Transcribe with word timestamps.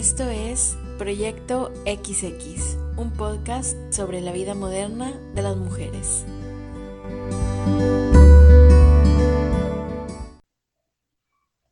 Esto 0.00 0.30
es 0.30 0.78
Proyecto 0.96 1.70
XX, 1.84 2.78
un 2.96 3.12
podcast 3.12 3.76
sobre 3.92 4.22
la 4.22 4.32
vida 4.32 4.54
moderna 4.54 5.12
de 5.34 5.42
las 5.42 5.58
mujeres. 5.58 6.24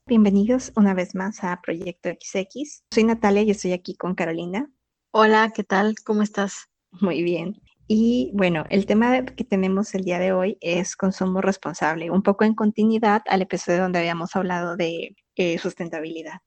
Bienvenidos 0.04 0.72
una 0.76 0.92
vez 0.92 1.14
más 1.14 1.42
a 1.42 1.58
Proyecto 1.62 2.10
XX. 2.10 2.82
Soy 2.92 3.04
Natalia 3.04 3.40
y 3.40 3.50
estoy 3.50 3.72
aquí 3.72 3.96
con 3.96 4.14
Carolina. 4.14 4.70
Hola, 5.10 5.50
¿qué 5.54 5.64
tal? 5.64 5.94
¿Cómo 6.04 6.20
estás? 6.20 6.68
Muy 6.90 7.22
bien. 7.22 7.62
Y 7.86 8.30
bueno, 8.34 8.66
el 8.68 8.84
tema 8.84 9.24
que 9.24 9.44
tenemos 9.44 9.94
el 9.94 10.04
día 10.04 10.18
de 10.18 10.34
hoy 10.34 10.58
es 10.60 10.96
consumo 10.96 11.40
responsable, 11.40 12.10
un 12.10 12.22
poco 12.22 12.44
en 12.44 12.54
continuidad 12.54 13.22
al 13.24 13.40
episodio 13.40 13.80
donde 13.80 14.00
habíamos 14.00 14.36
hablado 14.36 14.76
de 14.76 15.16
eh, 15.36 15.56
sustentabilidad. 15.56 16.42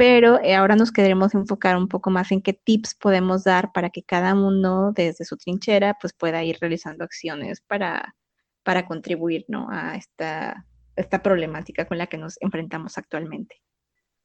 Pero 0.00 0.40
eh, 0.42 0.54
ahora 0.54 0.76
nos 0.76 0.92
queremos 0.92 1.34
enfocar 1.34 1.76
un 1.76 1.86
poco 1.86 2.08
más 2.08 2.32
en 2.32 2.40
qué 2.40 2.54
tips 2.54 2.94
podemos 2.94 3.44
dar 3.44 3.70
para 3.70 3.90
que 3.90 4.02
cada 4.02 4.32
uno 4.32 4.92
desde 4.92 5.26
su 5.26 5.36
trinchera 5.36 5.98
pues 6.00 6.14
pueda 6.14 6.42
ir 6.42 6.56
realizando 6.58 7.04
acciones 7.04 7.60
para, 7.60 8.16
para 8.62 8.86
contribuir 8.86 9.44
¿no? 9.48 9.68
a 9.70 9.96
esta, 9.96 10.64
esta 10.96 11.22
problemática 11.22 11.84
con 11.84 11.98
la 11.98 12.06
que 12.06 12.16
nos 12.16 12.40
enfrentamos 12.40 12.96
actualmente. 12.96 13.60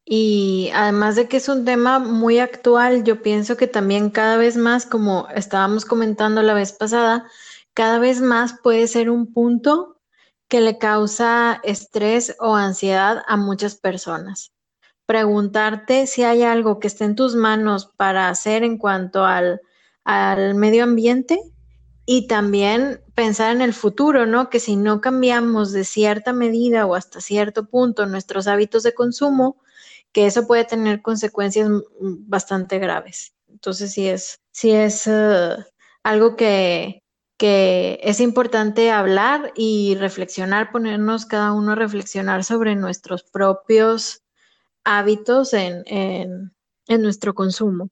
Y 0.06 0.72
además 0.74 1.18
de 1.18 1.28
que 1.28 1.36
es 1.36 1.50
un 1.50 1.66
tema 1.66 2.00
muy 2.00 2.40
actual, 2.40 3.04
yo 3.04 3.22
pienso 3.22 3.58
que 3.58 3.68
también 3.68 4.12
cada 4.12 4.38
vez 4.38 4.56
más, 4.56 4.86
como 4.86 5.28
estábamos 5.36 5.84
comentando 5.84 6.42
la 6.42 6.54
vez 6.54 6.72
pasada, 6.72 7.30
cada 7.74 8.00
vez 8.00 8.22
más 8.22 8.56
puede 8.64 8.88
ser 8.88 9.10
un 9.10 9.34
punto 9.34 10.00
que 10.48 10.62
le 10.62 10.78
causa 10.78 11.60
estrés 11.66 12.34
o 12.40 12.56
ansiedad 12.56 13.24
a 13.28 13.36
muchas 13.36 13.76
personas. 13.76 14.55
Preguntarte 15.06 16.08
si 16.08 16.24
hay 16.24 16.44
algo 16.44 16.80
que 16.80 16.88
esté 16.88 17.06
en 17.06 17.16
tus 17.16 17.36
manos 17.36 17.92
para 17.98 18.30
hacer 18.30 18.64
en 18.64 18.78
cuanto 18.78 19.26
al, 19.26 19.62
al 20.04 20.56
medio 20.56 20.84
ambiente 20.84 21.40
y 22.06 22.28
también 22.28 23.02
pensar 23.16 23.56
en 23.56 23.62
el 23.62 23.74
futuro, 23.74 24.26
¿no? 24.26 24.50
Que 24.50 24.60
si 24.60 24.76
no 24.76 25.02
cambiamos 25.02 25.72
de 25.72 25.84
cierta 25.84 26.34
medida 26.34 26.86
o 26.86 26.96
hasta 26.96 27.22
cierto 27.22 27.66
punto 27.66 28.06
nuestros 28.06 28.48
hábitos 28.48 28.84
de 28.84 28.94
consumo, 28.94 29.58
que 30.12 30.28
eso 30.28 30.48
puede 30.48 30.66
tener 30.66 31.02
consecuencias 31.02 31.70
bastante 32.00 32.80
graves. 32.80 33.34
Entonces, 33.50 33.94
sí 33.94 34.08
es, 34.08 34.40
sí 34.52 34.72
es 34.72 35.08
uh, 35.08 35.64
algo 36.04 36.36
que, 36.36 37.04
que 37.38 38.00
es 38.04 38.20
importante 38.20 38.92
hablar 38.92 39.52
y 39.56 39.96
reflexionar, 39.96 40.72
ponernos 40.72 41.26
cada 41.26 41.54
uno 41.54 41.72
a 41.72 41.76
reflexionar 41.76 42.44
sobre 42.44 42.76
nuestros 42.76 43.24
propios 43.24 44.22
hábitos 44.86 45.54
en, 45.54 45.84
en, 45.88 46.54
en 46.88 47.02
nuestro 47.02 47.34
consumo. 47.34 47.90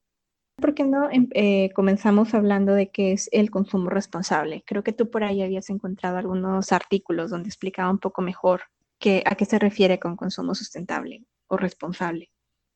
¿Por 0.56 0.74
qué 0.76 0.84
no 0.84 1.10
em, 1.10 1.28
eh, 1.34 1.72
comenzamos 1.74 2.34
hablando 2.34 2.74
de 2.74 2.90
qué 2.90 3.12
es 3.12 3.28
el 3.34 3.52
consumo 3.52 3.90
responsable? 3.90 4.64
Creo 4.66 4.84
que 4.84 4.94
tú 4.94 5.10
por 5.10 5.24
ahí 5.24 5.42
habías 5.42 5.70
encontrado 5.70 6.18
algunos 6.18 6.72
artículos 6.72 7.32
donde 7.32 7.50
explicaba 7.50 7.90
un 7.90 8.00
poco 8.00 8.22
mejor 8.22 8.62
que, 9.00 9.24
a 9.26 9.36
qué 9.36 9.46
se 9.46 9.60
refiere 9.60 10.00
con 10.00 10.16
consumo 10.16 10.56
sustentable 10.56 11.26
responsable. 11.58 12.30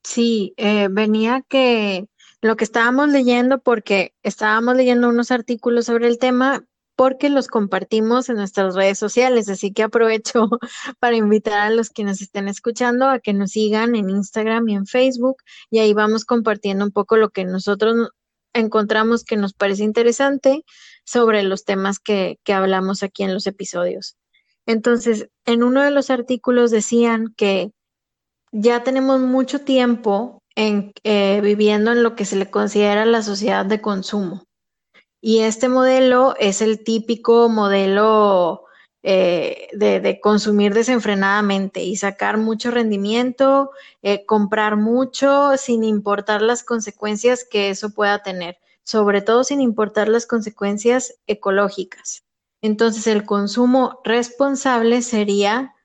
Sí, 0.03 0.53
eh, 0.57 0.87
venía 0.89 1.43
que 1.47 2.07
lo 2.41 2.55
que 2.55 2.63
estábamos 2.63 3.09
leyendo, 3.09 3.59
porque 3.59 4.13
estábamos 4.23 4.75
leyendo 4.75 5.09
unos 5.09 5.31
artículos 5.31 5.85
sobre 5.85 6.07
el 6.07 6.19
tema, 6.19 6.65
porque 6.97 7.29
los 7.29 7.47
compartimos 7.47 8.27
en 8.27 8.37
nuestras 8.37 8.75
redes 8.75 8.97
sociales, 8.97 9.47
así 9.49 9.71
que 9.71 9.83
aprovecho 9.83 10.49
para 10.99 11.15
invitar 11.15 11.59
a 11.59 11.69
los 11.69 11.89
que 11.91 12.03
nos 12.03 12.21
estén 12.21 12.49
escuchando 12.49 13.07
a 13.07 13.19
que 13.19 13.33
nos 13.33 13.51
sigan 13.51 13.95
en 13.95 14.09
Instagram 14.09 14.67
y 14.67 14.75
en 14.75 14.87
Facebook 14.87 15.37
y 15.69 15.79
ahí 15.79 15.93
vamos 15.93 16.25
compartiendo 16.25 16.83
un 16.83 16.91
poco 16.91 17.15
lo 17.15 17.29
que 17.29 17.45
nosotros 17.45 18.09
encontramos 18.53 19.23
que 19.23 19.37
nos 19.37 19.53
parece 19.53 19.83
interesante 19.83 20.65
sobre 21.05 21.43
los 21.43 21.65
temas 21.65 21.99
que, 21.99 22.39
que 22.43 22.53
hablamos 22.53 23.03
aquí 23.03 23.23
en 23.23 23.33
los 23.33 23.45
episodios. 23.45 24.17
Entonces, 24.65 25.29
en 25.45 25.61
uno 25.61 25.83
de 25.83 25.91
los 25.91 26.09
artículos 26.09 26.71
decían 26.71 27.33
que 27.37 27.71
ya 28.51 28.83
tenemos 28.83 29.19
mucho 29.19 29.61
tiempo 29.61 30.41
en, 30.55 30.93
eh, 31.03 31.41
viviendo 31.43 31.91
en 31.91 32.01
lo 32.01 32.15
que 32.15 32.25
se 32.25 32.37
le 32.37 32.49
considera 32.49 33.05
la 33.05 33.21
sociedad 33.21 33.67
de 33.67 33.81
consumo. 33.81 34.46
Y 35.27 35.41
este 35.41 35.67
modelo 35.67 36.35
es 36.39 36.61
el 36.61 36.85
típico 36.85 37.49
modelo 37.49 38.63
eh, 39.03 39.67
de, 39.73 40.21
consumir 40.21 40.73
desenfrenadamente 40.73 41.83
y 41.83 41.97
sacar 41.97 42.37
mucho 42.37 42.71
rendimiento, 42.71 43.71
eh, 44.03 44.25
comprar 44.25 44.77
mucho 44.77 45.57
sin 45.57 45.83
importar 45.83 46.41
las 46.41 46.63
consecuencias 46.63 47.43
que 47.43 47.69
eso 47.69 47.89
pueda 47.89 48.23
tener, 48.23 48.57
sobre 48.85 49.21
todo 49.21 49.43
sin 49.43 49.59
importar 49.59 50.07
las 50.07 50.25
consecuencias 50.25 51.15
ecológicas. 51.27 52.23
Entonces, 52.61 53.05
el 53.05 53.25
consumo 53.25 53.99
responsable 54.05 55.01
sería 55.01 55.75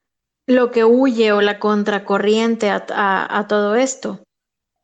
lo 0.47 0.71
que 0.71 0.85
huye 0.85 1.33
o 1.33 1.41
la 1.41 1.59
contracorriente 1.59 2.71
a, 2.71 3.47
todo 3.49 3.75
esto. 3.75 4.23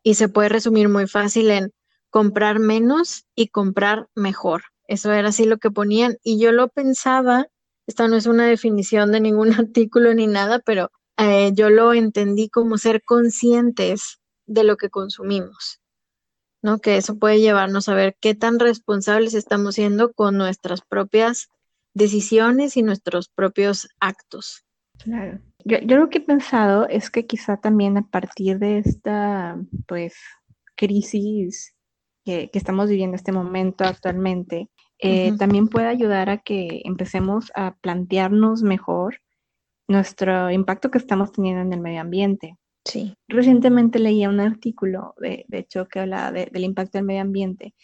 Y 0.02 0.14
se 0.14 0.28
puede 0.28 0.48
resumir 0.48 0.88
muy 0.88 1.06
fácil 1.06 1.52
en 1.52 1.70
comprar 2.10 2.58
menos 2.58 3.26
y 3.34 3.48
comprar 3.48 4.08
mejor. 4.14 4.62
Eso 4.86 5.12
era 5.12 5.28
así 5.28 5.44
lo 5.44 5.58
que 5.58 5.70
ponían. 5.70 6.16
Y 6.22 6.38
yo 6.40 6.52
lo 6.52 6.68
pensaba, 6.68 7.48
esta 7.86 8.08
no 8.08 8.16
es 8.16 8.26
una 8.26 8.46
definición 8.46 9.12
de 9.12 9.20
ningún 9.20 9.52
artículo 9.54 10.14
ni 10.14 10.26
nada, 10.26 10.60
pero 10.60 10.90
eh, 11.16 11.52
yo 11.54 11.70
lo 11.70 11.92
entendí 11.92 12.48
como 12.48 12.78
ser 12.78 13.02
conscientes 13.02 14.20
de 14.46 14.64
lo 14.64 14.76
que 14.76 14.90
consumimos. 14.90 15.80
¿no? 16.62 16.78
Que 16.78 16.96
eso 16.96 17.18
puede 17.18 17.40
llevarnos 17.40 17.88
a 17.88 17.94
ver 17.94 18.16
qué 18.20 18.34
tan 18.34 18.58
responsables 18.58 19.34
estamos 19.34 19.76
siendo 19.76 20.12
con 20.12 20.36
nuestras 20.36 20.80
propias 20.80 21.48
decisiones 21.94 22.76
y 22.76 22.82
nuestros 22.82 23.28
propios 23.28 23.88
actos. 24.00 24.64
Claro. 24.98 25.40
Yo, 25.64 25.78
lo 25.96 26.08
que 26.08 26.18
he 26.18 26.22
pensado 26.22 26.88
es 26.88 27.10
que 27.10 27.26
quizá 27.26 27.58
también 27.58 27.96
a 27.96 28.06
partir 28.08 28.58
de 28.58 28.78
esta, 28.78 29.58
pues, 29.86 30.14
crisis 30.76 31.74
que, 32.28 32.58
estamos 32.58 32.90
viviendo 32.90 33.14
en 33.14 33.18
este 33.18 33.32
momento 33.32 33.84
actualmente, 33.84 34.68
eh, 34.98 35.32
también 35.38 35.68
puede 35.68 35.86
ayudar 35.86 36.28
a 36.28 36.38
que 36.38 36.82
empecemos 36.84 37.50
a 37.54 37.76
plantearnos 37.76 38.62
mejor 38.62 39.20
nuestro 39.88 40.50
impacto 40.50 40.90
que 40.90 40.98
estamos 40.98 41.32
teniendo 41.32 41.62
en 41.62 41.72
el 41.72 41.80
medio 41.80 42.00
ambiente. 42.00 42.56
Sí. 42.84 43.14
Recientemente 43.28 43.98
leía 43.98 44.28
un 44.28 44.40
artículo, 44.40 45.14
de, 45.18 45.44
de 45.48 45.58
hecho, 45.58 45.86
que 45.88 46.00
habla 46.00 46.32
del 46.32 46.64
impacto 46.64 46.98
del 46.98 47.06
medio 47.06 47.22
ambiente, 47.22 47.74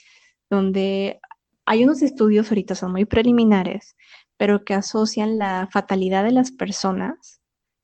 donde 0.51 1.21
hay 1.65 1.85
unos 1.85 2.03
estudios, 2.03 2.51
ahorita 2.51 2.75
son 2.75 2.93
muy 2.93 3.07
preliminares, 3.07 3.97
pero 4.37 4.65
que 4.65 4.75
asocian 4.75 5.39
la 5.39 5.69
fatalidad 5.73 6.25
de 6.25 6.33
las 6.33 6.53
personas, 6.53 7.41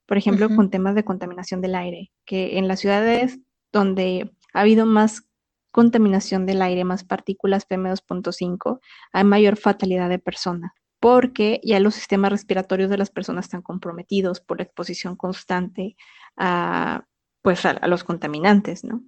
por 0.06 0.18
ejemplo, 0.18 0.54
con 0.54 0.70
temas 0.70 0.94
de 0.94 1.04
contaminación 1.04 1.62
del 1.62 1.76
aire, 1.76 2.10
que 2.26 2.58
en 2.58 2.68
las 2.68 2.80
ciudades 2.80 3.38
donde 3.72 4.30
ha 4.52 4.60
habido 4.60 4.84
más 4.84 5.29
contaminación 5.70 6.46
del 6.46 6.62
aire, 6.62 6.84
más 6.84 7.04
partículas 7.04 7.68
PM2.5, 7.68 8.80
hay 9.12 9.24
mayor 9.24 9.56
fatalidad 9.56 10.08
de 10.08 10.18
personas, 10.18 10.72
porque 11.00 11.60
ya 11.64 11.80
los 11.80 11.94
sistemas 11.94 12.32
respiratorios 12.32 12.90
de 12.90 12.98
las 12.98 13.10
personas 13.10 13.46
están 13.46 13.62
comprometidos 13.62 14.40
por 14.40 14.58
la 14.58 14.64
exposición 14.64 15.16
constante 15.16 15.96
a, 16.36 17.04
pues, 17.42 17.64
a, 17.64 17.86
los 17.86 18.04
contaminantes, 18.04 18.84
¿no? 18.84 19.02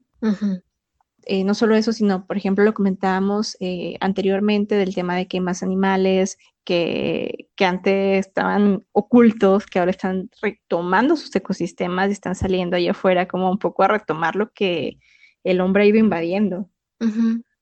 Eh, 1.25 1.45
no 1.45 1.55
solo 1.55 1.77
eso, 1.77 1.93
sino, 1.93 2.27
por 2.27 2.37
ejemplo, 2.37 2.65
lo 2.65 2.75
comentábamos 2.75 3.57
eh, 3.61 3.97
anteriormente 4.01 4.75
del 4.75 4.95
tema 4.95 5.15
de 5.17 5.29
que 5.29 5.37
hay 5.37 5.41
más 5.41 5.63
animales 5.63 6.37
que, 6.65 7.49
que, 7.55 7.65
antes 7.65 8.27
estaban 8.27 8.85
ocultos, 8.93 9.67
que 9.67 9.79
ahora 9.79 9.93
están 9.93 10.31
retomando 10.41 11.17
sus 11.17 11.35
ecosistemas 11.37 12.09
y 12.09 12.13
están 12.13 12.35
saliendo 12.35 12.77
allá 12.77 12.91
afuera 12.91 13.29
como 13.29 13.51
un 13.51 13.59
poco 13.59 13.85
a 13.85 13.89
retomar 13.89 14.35
lo 14.35 14.53
que 14.53 14.99
el 15.45 15.61
hombre 15.61 15.85
ha 15.85 15.87
ido 15.87 15.99
invadiendo. 15.99 16.69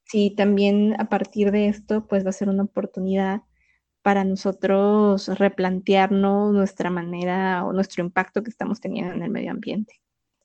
Sí, 0.05 0.35
también 0.37 0.97
a 1.01 1.09
partir 1.09 1.51
de 1.51 1.69
esto, 1.69 2.07
pues 2.07 2.25
va 2.25 2.31
a 2.31 2.35
ser 2.35 2.49
una 2.49 2.65
oportunidad 2.65 3.43
para 4.03 4.25
nosotros 4.25 5.29
replantearnos 5.39 6.53
nuestra 6.53 6.91
manera 6.91 7.65
o 7.65 7.73
nuestro 7.73 8.05
impacto 8.05 8.43
que 8.43 8.51
estamos 8.51 8.81
teniendo 8.81 9.15
en 9.15 9.23
el 9.23 9.31
medio 9.31 9.51
ambiente 9.51 10.01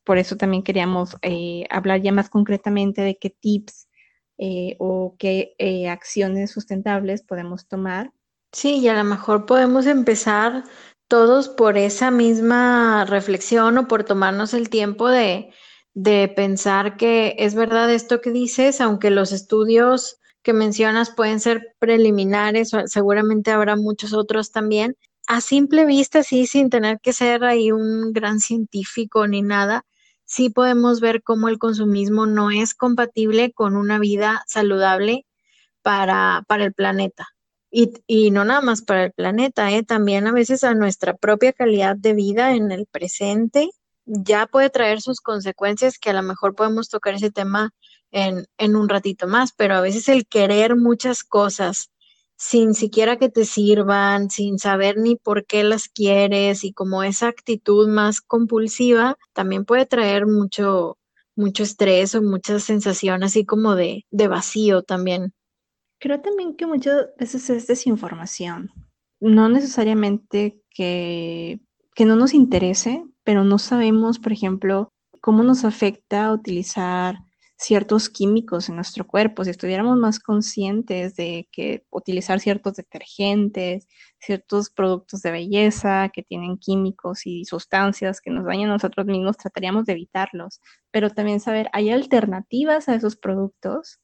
por 0.05 0.19
eso 0.19 0.37
también 0.37 0.63
queríamos 0.63 1.17
eh, 1.21 1.65
hablar 1.69 2.01
ya 2.01 2.13
más 2.13 2.29
concretamente 2.29 3.01
de 3.01 3.17
qué 3.17 3.31
tips 3.31 3.89
eh, 4.37 4.75
o 4.79 5.15
qué 5.17 5.55
eh, 5.57 5.89
acciones 5.89 6.51
sustentables 6.51 7.23
podemos 7.23 7.67
tomar. 7.67 8.13
Sí, 8.53 8.77
y 8.77 8.87
a 8.87 8.93
lo 8.93 9.03
mejor 9.03 9.45
podemos 9.45 9.87
empezar 9.87 10.63
todos 11.07 11.49
por 11.49 11.77
esa 11.77 12.11
misma 12.11 13.05
reflexión 13.05 13.77
o 13.77 13.87
por 13.87 14.03
tomarnos 14.03 14.53
el 14.53 14.69
tiempo 14.69 15.09
de, 15.09 15.51
de 15.95 16.27
pensar 16.27 16.97
que 16.97 17.35
es 17.39 17.55
verdad 17.55 17.91
esto 17.91 18.21
que 18.21 18.31
dices, 18.31 18.81
aunque 18.81 19.09
los 19.09 19.31
estudios 19.31 20.19
que 20.43 20.53
mencionas 20.53 21.09
pueden 21.09 21.39
ser 21.39 21.73
preliminares, 21.79 22.71
seguramente 22.87 23.51
habrá 23.51 23.77
muchos 23.77 24.13
otros 24.13 24.51
también. 24.51 24.95
A 25.27 25.41
simple 25.41 25.85
vista, 25.85 26.21
sí, 26.21 26.45
sin 26.47 26.69
tener 26.69 26.99
que 27.01 27.13
ser 27.13 27.45
ahí 27.45 27.71
un 27.71 28.11
gran 28.13 28.39
científico 28.39 29.25
ni 29.27 29.41
nada, 29.41 29.85
sí 30.25 30.49
podemos 30.49 30.99
ver 30.99 31.23
cómo 31.23 31.47
el 31.49 31.57
consumismo 31.59 32.25
no 32.25 32.51
es 32.51 32.75
compatible 32.75 33.53
con 33.53 33.75
una 33.77 33.97
vida 33.97 34.43
saludable 34.47 35.25
para, 35.81 36.43
para 36.47 36.65
el 36.65 36.73
planeta. 36.73 37.27
Y, 37.71 37.93
y, 38.07 38.31
no 38.31 38.45
nada 38.45 38.61
más 38.61 38.81
para 38.81 39.05
el 39.05 39.13
planeta, 39.13 39.71
¿eh? 39.71 39.83
también 39.83 40.27
a 40.27 40.31
veces 40.31 40.63
a 40.63 40.75
nuestra 40.75 41.15
propia 41.15 41.53
calidad 41.53 41.95
de 41.95 42.13
vida 42.13 42.53
en 42.53 42.71
el 42.71 42.85
presente 42.85 43.69
ya 44.05 44.47
puede 44.47 44.69
traer 44.69 45.01
sus 45.01 45.21
consecuencias 45.21 45.97
que 45.97 46.11
a 46.11 46.13
lo 46.13 46.23
mejor 46.23 46.55
podemos 46.55 46.89
tocar 46.89 47.15
ese 47.15 47.31
tema 47.31 47.71
en, 48.11 48.45
en 48.57 48.75
un 48.75 48.89
ratito 48.89 49.27
más, 49.27 49.51
pero 49.55 49.75
a 49.75 49.81
veces 49.81 50.07
el 50.09 50.27
querer 50.27 50.75
muchas 50.75 51.23
cosas 51.23 51.89
sin 52.37 52.73
siquiera 52.73 53.17
que 53.17 53.29
te 53.29 53.45
sirvan, 53.45 54.29
sin 54.29 54.59
saber 54.59 54.97
ni 54.97 55.15
por 55.15 55.45
qué 55.45 55.63
las 55.63 55.87
quieres 55.87 56.63
y 56.63 56.73
como 56.73 57.03
esa 57.03 57.27
actitud 57.27 57.87
más 57.87 58.21
compulsiva 58.21 59.17
también 59.33 59.65
puede 59.65 59.85
traer 59.85 60.25
mucho, 60.27 60.97
mucho 61.35 61.63
estrés 61.63 62.13
o 62.15 62.21
mucha 62.21 62.59
sensación 62.59 63.23
así 63.23 63.45
como 63.45 63.75
de, 63.75 64.05
de 64.11 64.27
vacío 64.27 64.83
también. 64.83 65.33
Creo 65.99 66.19
también 66.21 66.55
que 66.55 66.65
muchas 66.65 67.07
veces 67.17 67.49
es 67.49 67.67
desinformación. 67.67 68.71
No 69.21 69.47
necesariamente 69.47 70.61
que, 70.69 71.61
que 71.95 72.05
no 72.05 72.17
nos 72.17 72.33
interese, 72.33 73.05
pero 73.25 73.43
no 73.43 73.59
sabemos, 73.59 74.19
por 74.19 74.31
ejemplo, 74.31 74.93
cómo 75.19 75.43
nos 75.43 75.65
afecta 75.65 76.31
utilizar 76.31 77.17
ciertos 77.57 78.09
químicos 78.09 78.69
en 78.69 78.75
nuestro 78.75 79.07
cuerpo, 79.07 79.43
si 79.43 79.49
estuviéramos 79.49 79.97
más 79.97 80.19
conscientes 80.19 81.15
de 81.15 81.47
que 81.51 81.85
utilizar 81.89 82.39
ciertos 82.39 82.75
detergentes, 82.75 83.87
ciertos 84.19 84.69
productos 84.69 85.21
de 85.21 85.31
belleza 85.31 86.09
que 86.13 86.21
tienen 86.23 86.57
químicos 86.57 87.25
y 87.25 87.45
sustancias 87.45 88.21
que 88.21 88.31
nos 88.31 88.45
dañan 88.45 88.69
a 88.69 88.73
nosotros 88.73 89.05
mismos, 89.07 89.37
trataríamos 89.37 89.85
de 89.85 89.93
evitarlos. 89.93 90.61
Pero 90.91 91.09
también 91.09 91.39
saber, 91.39 91.69
hay 91.73 91.89
alternativas 91.89 92.89
a 92.89 92.95
esos 92.95 93.15
productos 93.15 93.99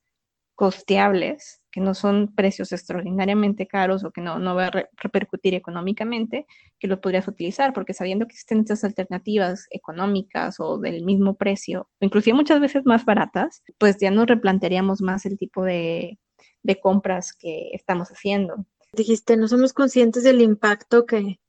costeables 0.55 1.60
que 1.71 1.81
no 1.81 1.93
son 1.93 2.33
precios 2.35 2.71
extraordinariamente 2.71 3.67
caros 3.67 4.03
o 4.03 4.11
que 4.11 4.21
no, 4.21 4.39
no 4.39 4.55
va 4.55 4.67
a 4.67 4.71
repercutir 4.97 5.55
económicamente, 5.55 6.45
que 6.79 6.87
lo 6.87 6.99
podrías 6.99 7.27
utilizar, 7.27 7.73
porque 7.73 7.93
sabiendo 7.93 8.27
que 8.27 8.33
existen 8.33 8.59
estas 8.59 8.83
alternativas 8.83 9.67
económicas 9.71 10.59
o 10.59 10.77
del 10.77 11.03
mismo 11.05 11.35
precio, 11.35 11.89
inclusive 11.99 12.35
muchas 12.35 12.59
veces 12.59 12.83
más 12.85 13.05
baratas, 13.05 13.63
pues 13.77 13.97
ya 13.99 14.11
nos 14.11 14.27
replantearíamos 14.27 15.01
más 15.01 15.25
el 15.25 15.37
tipo 15.37 15.63
de, 15.63 16.19
de 16.63 16.79
compras 16.79 17.33
que 17.33 17.69
estamos 17.73 18.09
haciendo. 18.09 18.65
Dijiste, 18.93 19.37
no 19.37 19.47
somos 19.47 19.71
conscientes 19.73 20.23
del 20.23 20.41
impacto 20.41 21.05
que, 21.05 21.39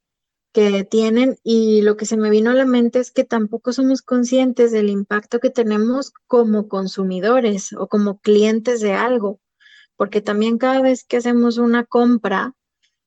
que 0.53 0.85
tienen 0.85 1.39
y 1.43 1.83
lo 1.83 1.97
que 1.97 2.07
se 2.07 2.17
me 2.17 2.31
vino 2.31 2.51
a 2.51 2.55
la 2.55 2.67
mente 2.67 3.01
es 3.01 3.11
que 3.11 3.25
tampoco 3.25 3.73
somos 3.73 4.03
conscientes 4.03 4.71
del 4.71 4.91
impacto 4.91 5.41
que 5.41 5.51
tenemos 5.51 6.13
como 6.27 6.69
consumidores 6.69 7.73
o 7.73 7.89
como 7.89 8.21
clientes 8.21 8.81
de 8.81 8.93
algo 8.93 9.41
porque 10.03 10.21
también 10.21 10.59
cada 10.59 10.83
vez 10.83 11.05
que 11.05 11.19
hacemos 11.19 11.59
una 11.59 11.85
compra 11.85 12.57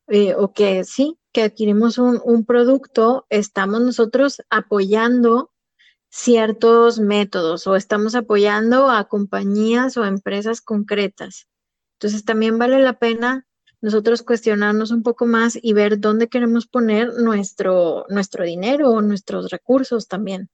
eh, 0.08 0.34
o 0.34 0.54
que 0.54 0.86
sí, 0.86 1.20
que 1.34 1.42
adquirimos 1.42 1.98
un, 1.98 2.46
producto, 2.46 3.26
estamos 3.30 3.82
nosotros 3.82 4.42
apoyando 4.50 5.52
ciertos 6.08 7.02
métodos 7.02 7.68
o 7.68 7.76
estamos 7.76 8.16
apoyando 8.16 8.90
a 8.90 9.10
compañías 9.10 9.98
o 9.98 10.06
empresas 10.06 10.62
concretas. 10.62 11.50
Entonces 12.00 12.24
también 12.24 12.58
vale 12.58 12.80
la 12.80 12.98
pena 12.98 13.46
nosotros 13.82 14.24
cuestionarnos 14.24 14.92
un 14.92 15.04
poco 15.04 15.26
más 15.26 15.60
y 15.62 15.74
ver 15.74 16.00
dónde 16.00 16.30
queremos 16.30 16.66
poner 16.66 17.10
nuestro, 17.16 18.06
nuestro 18.08 18.46
dinero 18.46 18.92
o 18.92 19.02
nuestros 19.02 19.50
recursos 19.50 20.08
también. 20.08 20.50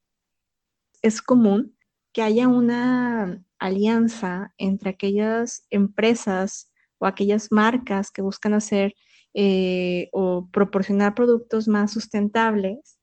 Es 1.02 1.22
común 1.22 1.76
que 2.12 2.22
haya 2.22 2.48
una 2.48 3.44
alianza 3.64 4.52
entre 4.58 4.90
aquellas 4.90 5.66
empresas 5.70 6.70
o 6.98 7.06
aquellas 7.06 7.48
marcas 7.50 8.10
que 8.10 8.22
buscan 8.22 8.54
hacer 8.54 8.94
eh, 9.34 10.08
o 10.12 10.48
proporcionar 10.52 11.14
productos 11.14 11.68
más 11.68 11.92
sustentables 11.92 12.98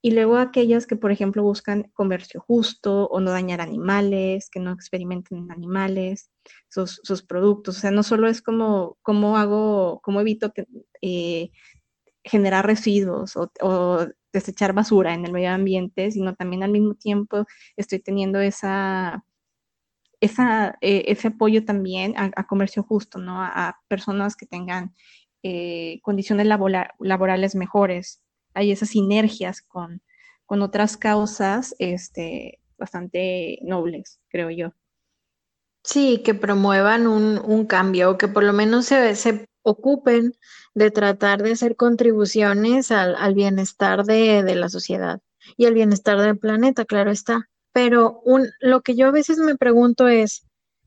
y 0.00 0.12
luego 0.12 0.36
aquellas 0.36 0.86
que, 0.86 0.96
por 0.96 1.10
ejemplo, 1.10 1.42
buscan 1.42 1.90
comercio 1.94 2.40
justo 2.40 3.08
o 3.08 3.20
no 3.20 3.32
dañar 3.32 3.60
animales, 3.60 4.48
que 4.50 4.60
no 4.60 4.72
experimenten 4.72 5.38
en 5.38 5.50
animales, 5.50 6.30
sus, 6.68 7.22
productos. 7.22 7.78
O 7.78 7.80
sea, 7.80 7.90
no 7.90 8.02
solo 8.04 8.28
es 8.28 8.40
como 8.40 8.96
cómo 9.02 9.36
hago, 9.36 10.00
cómo 10.02 10.20
evito 10.20 10.52
que, 10.52 10.66
eh, 11.02 11.50
generar 12.24 12.66
residuos 12.66 13.36
o, 13.36 14.06
desechar 14.32 14.74
basura 14.74 15.14
en 15.14 15.24
el 15.24 15.32
medio 15.32 15.50
ambiente, 15.50 16.10
sino 16.12 16.34
también 16.34 16.62
al 16.62 16.70
mismo 16.70 16.94
tiempo 16.94 17.46
estoy 17.76 17.98
teniendo 17.98 18.40
esa, 18.40 19.24
esa 20.20 20.76
eh, 20.80 21.04
ese 21.06 21.28
apoyo 21.28 21.64
también 21.64 22.14
a, 22.16 22.46
comercio 22.46 22.82
justo, 22.82 23.18
¿no? 23.18 23.40
A, 23.42 23.80
personas 23.88 24.36
que 24.36 24.46
tengan 24.46 24.94
eh, 25.42 26.00
condiciones 26.02 26.46
laborales 26.46 27.54
mejores. 27.54 28.22
Hay 28.54 28.72
esas 28.72 28.90
sinergias 28.90 29.62
con, 29.62 30.02
con 30.46 30.62
otras 30.62 30.96
causas 30.96 31.74
este, 31.78 32.60
bastante 32.76 33.58
nobles, 33.62 34.20
creo 34.28 34.50
yo. 34.50 34.72
Sí, 35.84 36.22
que 36.24 36.34
promuevan 36.34 37.06
un, 37.06 37.38
un 37.38 37.66
cambio, 37.66 38.10
o 38.10 38.18
que 38.18 38.28
por 38.28 38.42
lo 38.42 38.52
menos 38.52 38.86
se, 38.86 39.14
se 39.14 39.48
ocupen 39.62 40.34
de 40.74 40.90
tratar 40.90 41.42
de 41.42 41.52
hacer 41.52 41.76
contribuciones 41.76 42.90
al, 42.90 43.34
bienestar 43.34 44.04
de, 44.04 44.42
la 44.54 44.68
sociedad 44.68 45.20
y 45.56 45.66
al 45.66 45.74
bienestar 45.74 46.20
del 46.20 46.38
planeta, 46.38 46.84
claro 46.84 47.10
está. 47.10 47.48
Pero 47.72 48.20
un, 48.24 48.48
lo 48.60 48.80
que 48.82 48.96
yo 48.96 49.08
a 49.08 49.12
veces 49.12 49.38
me 49.38 49.56
pregunto 49.56 50.08
es, 50.08 50.46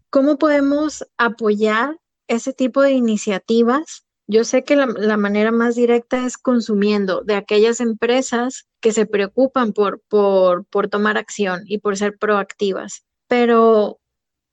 ¿cómo 0.10 0.38
podemos 0.38 1.06
apoyar 1.18 1.98
ese 2.28 2.54
tipo 2.54 2.82
de 2.82 2.92
iniciativas? 2.92 4.06
Yo 4.28 4.44
sé 4.44 4.64
que 4.64 4.76
la, 4.76 4.86
la, 4.86 5.18
manera 5.18 5.52
más 5.52 5.76
directa 5.76 6.26
es 6.26 6.38
consumiendo 6.38 7.22
de 7.22 7.36
aquellas 7.36 7.82
empresas 7.82 8.68
que 8.80 8.92
se 8.94 9.06
preocupan 9.06 9.74
por, 9.74 10.02
por, 10.08 10.66
por 10.66 10.88
tomar 10.88 11.18
acción 11.18 11.64
y 11.66 11.80
por 11.80 11.98
ser 11.98 12.18
proactivas. 12.18 13.04
Pero, 13.28 14.00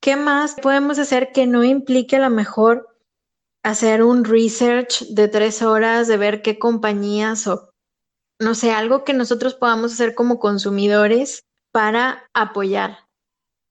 ¿qué 0.00 0.16
más 0.16 0.54
podemos 0.54 0.98
hacer 0.98 1.32
que 1.32 1.46
no 1.46 1.64
implique 1.64 2.16
a 2.16 2.20
lo 2.20 2.30
mejor 2.30 2.88
hacer 3.62 4.02
un 4.02 4.24
research 4.24 5.06
de 5.08 5.28
tres 5.28 5.62
horas 5.62 6.08
de 6.08 6.16
ver 6.16 6.42
qué 6.42 6.58
compañías 6.58 7.46
o, 7.46 7.72
no 8.38 8.54
sé, 8.54 8.70
algo 8.70 9.04
que 9.04 9.14
nosotros 9.14 9.54
podamos 9.54 9.92
hacer 9.92 10.14
como 10.14 10.38
consumidores 10.38 11.47
para 11.72 12.28
apoyar. 12.34 12.98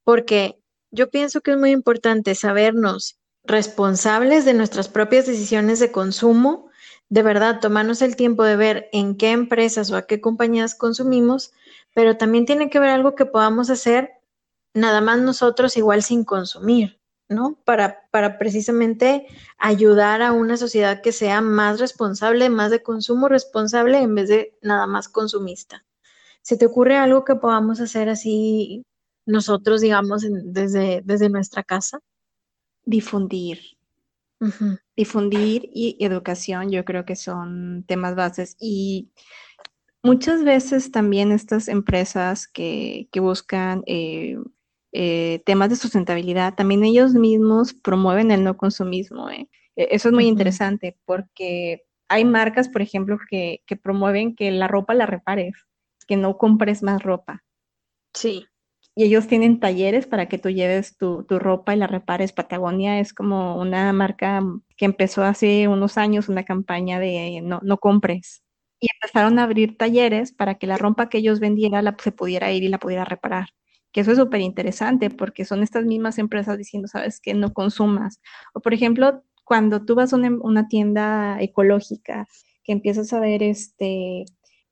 Porque 0.04 0.62
yo 0.92 1.10
pienso 1.10 1.42
que 1.42 1.52
es 1.52 1.58
muy 1.58 1.72
importante 1.72 2.36
sabernos 2.36 3.20
responsables 3.44 4.46
de 4.46 4.54
nuestras 4.54 4.90
propias 4.90 5.26
decisiones 5.26 5.80
de 5.80 5.92
consumo, 5.92 6.70
de 7.10 7.24
verdad 7.24 7.60
tomarnos 7.60 8.02
el 8.02 8.16
tiempo 8.16 8.44
de 8.44 8.56
ver 8.56 8.90
en 8.92 9.16
qué 9.16 9.32
empresas 9.32 9.92
o 9.92 9.96
a 9.96 10.06
qué 10.06 10.20
compañías 10.20 10.76
consumimos, 10.76 11.54
pero 11.94 12.18
también 12.18 12.46
tiene 12.46 12.70
que 12.70 12.80
ver 12.80 12.90
algo 12.90 13.16
que 13.16 13.26
podamos 13.26 13.70
hacer 13.70 14.12
nada 14.74 15.02
más 15.02 15.20
nosotros 15.20 15.78
igual 15.78 16.04
sin 16.04 16.24
consumir. 16.24 16.98
¿no? 17.30 17.60
Para, 17.66 18.08
para 18.12 18.38
precisamente 18.38 19.28
ayudar 19.58 20.22
a 20.22 20.32
una 20.32 20.58
sociedad 20.58 21.02
que 21.02 21.12
sea 21.12 21.42
más 21.42 21.80
responsable, 21.80 22.50
más 22.50 22.72
de 22.72 22.84
consumo 22.84 23.28
responsable 23.28 24.00
en 24.00 24.16
vez 24.16 24.30
de 24.30 24.58
nada 24.62 24.88
más 24.88 25.10
consumista. 25.10 25.86
¿Se 26.48 26.56
te 26.56 26.66
ocurre 26.66 26.96
algo 26.96 27.26
que 27.26 27.36
podamos 27.36 27.82
hacer 27.82 28.08
así 28.08 28.86
nosotros, 29.26 29.82
digamos, 29.82 30.26
desde, 30.46 31.02
desde 31.04 31.28
nuestra 31.28 31.62
casa? 31.62 32.00
Difundir. 32.86 33.60
Difundir 34.96 35.70
y 35.74 35.98
educación, 36.00 36.72
yo 36.72 36.86
creo 36.86 37.04
que 37.04 37.18
son 37.18 37.84
temas 37.86 38.16
bases. 38.16 38.56
Y 38.62 39.12
muchas 40.02 40.46
veces 40.46 40.90
también 40.90 41.34
estas 41.34 41.68
empresas 41.68 42.48
que, 42.48 43.10
que 43.12 43.20
buscan 43.20 43.84
eh, 43.86 44.38
eh, 44.94 45.42
temas 45.46 45.70
de 45.70 45.76
sustentabilidad, 45.76 46.56
también 46.56 46.86
ellos 46.86 47.14
mismos 47.14 47.74
promueven 47.74 48.32
el 48.32 48.46
no 48.46 48.56
consumismo. 48.56 49.30
¿eh? 49.30 49.50
E, 49.76 49.90
eso 49.92 50.08
es 50.08 50.14
muy 50.14 50.28
interesante 50.28 50.98
porque 51.04 51.84
hay 52.08 52.24
marcas, 52.24 52.70
por 52.70 52.82
ejemplo, 52.82 53.18
que, 53.30 53.62
promueven 53.84 54.34
que 54.34 54.50
la 54.50 54.70
ropa 54.70 54.94
la 54.94 55.08
repares, 55.08 55.54
que 56.08 56.18
no 56.18 56.38
compres 56.38 56.84
más 56.84 57.04
ropa. 57.04 57.44
Sí. 58.14 58.46
Y 58.96 59.04
ellos 59.04 59.28
tienen 59.28 59.60
talleres 59.60 60.08
para 60.08 60.28
que 60.28 60.40
tú 60.40 60.50
lleves 60.50 60.98
tu, 60.98 61.26
ropa 61.30 61.76
y 61.76 61.78
la 61.78 61.88
repares. 61.88 62.34
Patagonia 62.34 63.00
es 63.00 63.14
como 63.14 63.60
una 63.60 63.94
marca 63.94 64.42
que 64.76 64.86
empezó 64.86 65.24
hace 65.24 65.68
unos 65.68 65.98
años 65.98 66.30
una 66.30 66.44
campaña 66.44 67.00
de 67.00 67.42
no, 67.44 67.60
no 67.64 67.78
compres. 67.78 68.44
Y 68.80 68.88
empezaron 68.96 69.38
a 69.40 69.44
abrir 69.44 69.78
talleres 69.78 70.32
para 70.32 70.56
que 70.56 70.68
la 70.68 70.78
ropa 70.78 71.10
que 71.10 71.20
ellos 71.20 71.40
vendieran 71.40 71.86
la, 71.86 71.96
se 72.00 72.12
pudiera 72.12 72.52
ir 72.52 72.64
y 72.64 72.70
la 72.70 72.80
pudiera 72.80 73.06
reparar 73.06 73.50
que 73.92 74.02
eso 74.02 74.12
es 74.12 74.18
súper 74.18 74.42
interesante 74.42 75.10
porque 75.10 75.44
son 75.44 75.64
estas 75.64 75.86
mismas 75.86 76.20
empresas 76.20 76.58
diciendo, 76.58 76.88
sabes, 76.88 77.20
que 77.20 77.34
no 77.34 77.54
consumas. 77.54 78.22
O 78.54 78.60
por 78.60 78.74
ejemplo, 78.74 79.24
cuando 79.44 79.86
tú 79.86 79.96
vas 79.96 80.14
a 80.14 80.18
una, 80.18 80.68
tienda 80.68 81.42
ecológica, 81.42 82.28
que 82.64 82.74
empiezas 82.74 83.14
a 83.14 83.20
ver 83.20 83.42
este, 83.44 84.26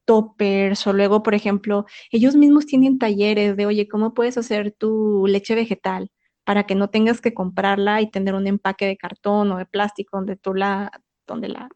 toppers 0.06 0.86
o 0.88 0.94
luego, 0.94 1.24
por 1.24 1.36
ejemplo, 1.36 1.86
ellos 2.12 2.36
mismos 2.36 2.66
tienen 2.66 3.00
talleres 3.00 3.58
de, 3.58 3.66
oye, 3.66 3.88
¿cómo 3.88 4.14
puedes 4.14 4.38
hacer 4.38 4.72
tu 4.72 5.26
leche 5.28 5.56
vegetal 5.56 6.12
para 6.46 6.66
que 6.66 6.76
no 6.76 6.90
tengas 6.90 7.22
que 7.22 7.34
comprarla 7.34 8.02
y 8.02 8.10
tener 8.12 8.36
un 8.36 8.48
empaque 8.48 8.86
de 8.86 8.98
cartón 8.98 9.52
o 9.52 9.58
de 9.58 9.66
plástico 9.66 10.18
donde 10.18 10.36
tú 10.38 10.54
la, 10.54 10.92
donde 11.28 11.50
la, 11.50 11.70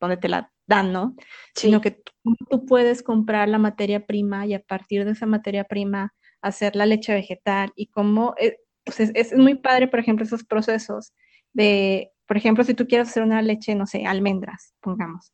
donde 0.00 0.16
te 0.16 0.28
la 0.28 0.52
dan, 0.66 0.92
¿no? 0.92 1.14
Sino 1.54 1.80
que 1.80 2.02
tú, 2.48 2.66
puedes 2.66 3.02
comprar 3.02 3.48
la 3.48 3.58
materia 3.58 4.06
prima 4.06 4.46
y 4.46 4.54
a 4.54 4.60
partir 4.60 5.04
de 5.04 5.12
esa 5.12 5.26
materia 5.26 5.64
prima 5.64 6.14
hacer 6.40 6.76
la 6.76 6.86
leche 6.86 7.12
vegetal 7.12 7.72
y 7.74 7.86
cómo, 7.88 8.34
eh, 8.38 8.56
pues 8.84 9.00
es, 9.00 9.10
es 9.14 9.36
muy 9.36 9.56
padre, 9.56 9.88
por 9.88 9.98
ejemplo, 10.00 10.24
esos 10.24 10.44
procesos 10.44 11.12
de, 11.52 12.12
por 12.26 12.36
ejemplo, 12.36 12.64
si 12.64 12.74
tú 12.74 12.86
quieres 12.86 13.08
hacer 13.08 13.22
una 13.22 13.42
leche, 13.42 13.74
no 13.74 13.86
sé, 13.86 14.06
almendras, 14.06 14.74
pongamos 14.80 15.32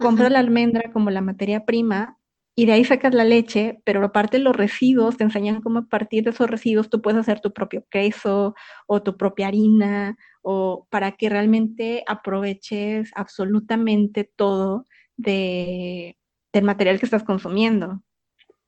compras 0.00 0.32
la 0.32 0.40
almendra 0.40 0.90
como 0.92 1.10
la 1.10 1.20
materia 1.20 1.64
prima 1.64 2.18
y 2.56 2.66
de 2.66 2.72
ahí 2.72 2.84
sacas 2.84 3.14
la 3.14 3.24
leche, 3.24 3.80
pero 3.84 4.04
aparte 4.04 4.38
los 4.38 4.56
residuos 4.56 5.16
te 5.16 5.24
enseñan 5.24 5.62
cómo 5.62 5.78
a 5.78 5.88
partir 5.88 6.24
de 6.24 6.30
esos 6.30 6.50
residuos 6.50 6.90
tú 6.90 7.00
puedes 7.00 7.20
hacer 7.20 7.40
tu 7.40 7.52
propio 7.52 7.86
queso 7.90 8.54
o 8.86 9.02
tu 9.02 9.16
propia 9.16 9.46
harina 9.48 10.16
o 10.42 10.86
para 10.90 11.12
que 11.12 11.28
realmente 11.28 12.04
aproveches 12.06 13.12
absolutamente 13.14 14.24
todo 14.24 14.86
de, 15.16 16.18
del 16.52 16.64
material 16.64 16.98
que 16.98 17.06
estás 17.06 17.22
consumiendo. 17.22 18.02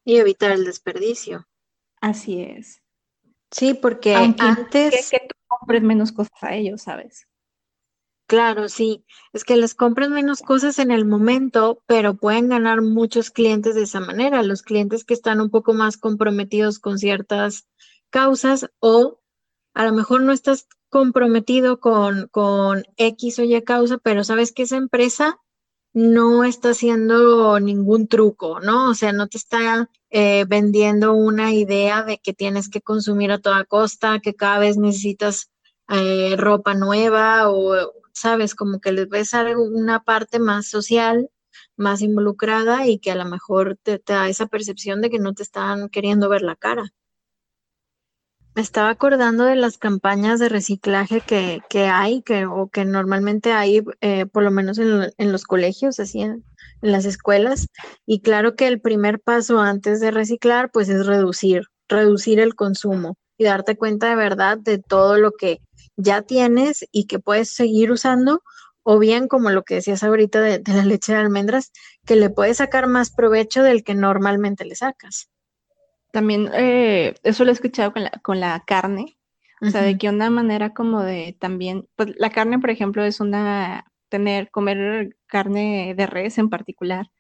Y 0.05 0.17
evitar 0.17 0.53
el 0.53 0.65
desperdicio. 0.65 1.47
Así 2.01 2.41
es. 2.41 2.83
Sí, 3.51 3.75
porque 3.75 4.15
antes... 4.15 5.11
Que, 5.11 5.19
que 5.19 5.27
tú 5.29 5.35
compres 5.47 5.83
menos 5.83 6.13
cosas 6.13 6.43
a 6.43 6.55
ellos, 6.55 6.83
¿sabes? 6.83 7.29
Claro, 8.33 8.71
sí, 8.71 9.05
es 9.35 9.45
que 9.45 9.59
les 9.59 9.75
compran 9.75 10.11
menos 10.11 10.41
cosas 10.41 10.79
en 10.79 10.91
el 10.91 11.05
momento, 11.05 11.83
pero 11.87 12.17
pueden 12.17 12.49
ganar 12.49 12.81
muchos 12.81 13.31
clientes 13.31 13.75
de 13.75 13.83
esa 13.83 14.01
manera, 14.01 14.43
los 14.43 14.63
clientes 14.63 15.05
que 15.05 15.13
están 15.13 15.43
un 15.43 15.51
poco 15.51 15.75
más 15.75 15.99
comprometidos 15.99 16.79
con 16.79 16.99
ciertas 16.99 17.69
causas 18.09 18.71
o 18.81 19.21
a 19.75 19.85
lo 19.85 19.93
mejor 19.93 20.23
no 20.23 20.33
estás 20.33 20.67
comprometido 20.89 21.79
con, 21.79 22.29
con 22.29 22.85
X 22.97 23.39
o 23.39 23.43
Y 23.43 23.61
causa, 23.65 23.99
pero 23.99 24.25
sabes 24.25 24.53
que 24.53 24.63
esa 24.63 24.79
empresa 24.79 25.39
no 25.93 26.43
está 26.43 26.71
haciendo 26.71 27.61
ningún 27.61 28.09
truco, 28.09 28.61
¿no? 28.61 28.89
O 28.89 28.95
sea, 28.95 29.13
no 29.13 29.27
te 29.29 29.37
está 29.37 29.91
eh, 30.09 30.47
vendiendo 30.49 31.13
una 31.13 31.53
idea 31.53 32.03
de 32.03 32.17
que 32.17 32.33
tienes 32.33 32.71
que 32.71 32.81
consumir 32.81 33.31
a 33.31 33.41
toda 33.41 33.67
costa, 33.67 34.21
que 34.21 34.35
cada 34.35 34.59
vez 34.59 34.79
necesitas 34.79 35.51
eh, 35.91 36.35
ropa 36.39 36.73
nueva 36.73 37.51
o 37.51 37.93
sabes, 38.13 38.55
como 38.55 38.81
que 38.81 38.93
les 38.93 39.09
ves 39.09 39.33
una 39.57 40.03
parte 40.03 40.39
más 40.39 40.67
social, 40.67 41.31
más 41.77 42.03
involucrada 42.03 42.87
y 42.87 42.99
que 42.99 43.11
a 43.11 43.17
lo 43.17 43.25
mejor 43.25 43.79
te, 43.83 44.01
da 44.05 44.29
esa 44.29 44.47
percepción 44.47 45.01
de 45.01 45.11
que 45.11 45.19
no 45.19 45.35
te 45.35 45.43
están 45.43 45.89
queriendo 45.89 46.29
ver 46.29 46.43
la 46.43 46.57
cara. 46.57 46.93
Me 48.55 48.61
estaba 48.61 48.91
acordando 48.91 49.45
de 49.45 49.57
las 49.57 49.79
campañas 49.79 50.39
de 50.39 50.51
reciclaje 50.51 51.23
que, 51.23 51.63
hay, 51.87 52.21
que, 52.21 52.45
o 52.45 52.69
que 52.69 52.85
normalmente 52.85 53.53
hay, 53.53 53.83
eh, 54.03 54.27
por 54.27 54.43
lo 54.43 54.51
menos 54.51 54.79
en, 54.79 55.33
los 55.33 55.45
colegios, 55.45 55.99
así 55.99 56.21
en, 56.21 56.45
en, 56.83 56.93
las 56.93 57.07
escuelas. 57.07 57.69
Y 58.05 58.21
claro 58.21 58.55
que 58.55 58.69
el 58.69 58.79
primer 58.83 59.21
paso 59.21 59.59
antes 59.59 60.01
de 60.01 60.11
reciclar, 60.11 60.71
pues 60.71 60.91
es 60.91 61.07
reducir, 61.07 61.63
reducir 61.89 62.41
el 62.41 62.55
consumo 62.55 63.17
y 63.39 63.45
darte 63.45 63.79
cuenta 63.79 64.11
de 64.11 64.17
verdad 64.17 64.59
de 64.59 64.79
todo 64.79 65.17
lo 65.17 65.33
que 65.33 65.61
ya 65.97 66.23
tienes 66.23 66.87
y 66.93 67.07
que 67.07 67.19
puedes 67.19 67.51
seguir 67.51 67.91
usando, 67.91 68.43
o 68.83 68.99
bien 68.99 69.29
como 69.29 69.51
lo 69.51 69.63
que 69.65 69.77
decías 69.77 70.03
ahorita 70.03 70.41
de, 70.41 70.63
la 70.67 70.85
leche 70.85 71.13
de 71.13 71.19
almendras, 71.19 71.73
que 72.05 72.17
le 72.17 72.31
puedes 72.31 72.59
sacar 72.59 72.87
más 72.89 73.11
provecho 73.11 73.63
del 73.63 73.85
que 73.85 73.95
normalmente 73.95 74.65
le 74.65 74.75
sacas. 74.75 75.31
También 76.13 76.51
eh, 76.53 77.15
eso 77.23 77.45
lo 77.45 77.51
he 77.51 77.55
escuchado 77.55 77.93
con 77.93 78.05
la, 78.05 78.11
con 78.23 78.41
la 78.41 78.63
carne, 78.67 79.19
o 79.61 79.71
sea, 79.71 79.83
de 79.83 79.97
que 79.97 80.09
una 80.09 80.29
manera 80.29 80.75
como 80.75 81.03
de 81.03 81.37
también, 81.39 81.89
pues 81.95 82.15
la 82.17 82.31
carne, 82.31 82.59
por 82.59 82.71
ejemplo, 82.71 83.05
es 83.05 83.21
una, 83.21 83.87
tener, 84.09 84.51
comer 84.51 85.17
carne 85.27 85.95
de 85.97 86.07
res 86.07 86.37
en 86.39 86.51
particular, 86.51 87.11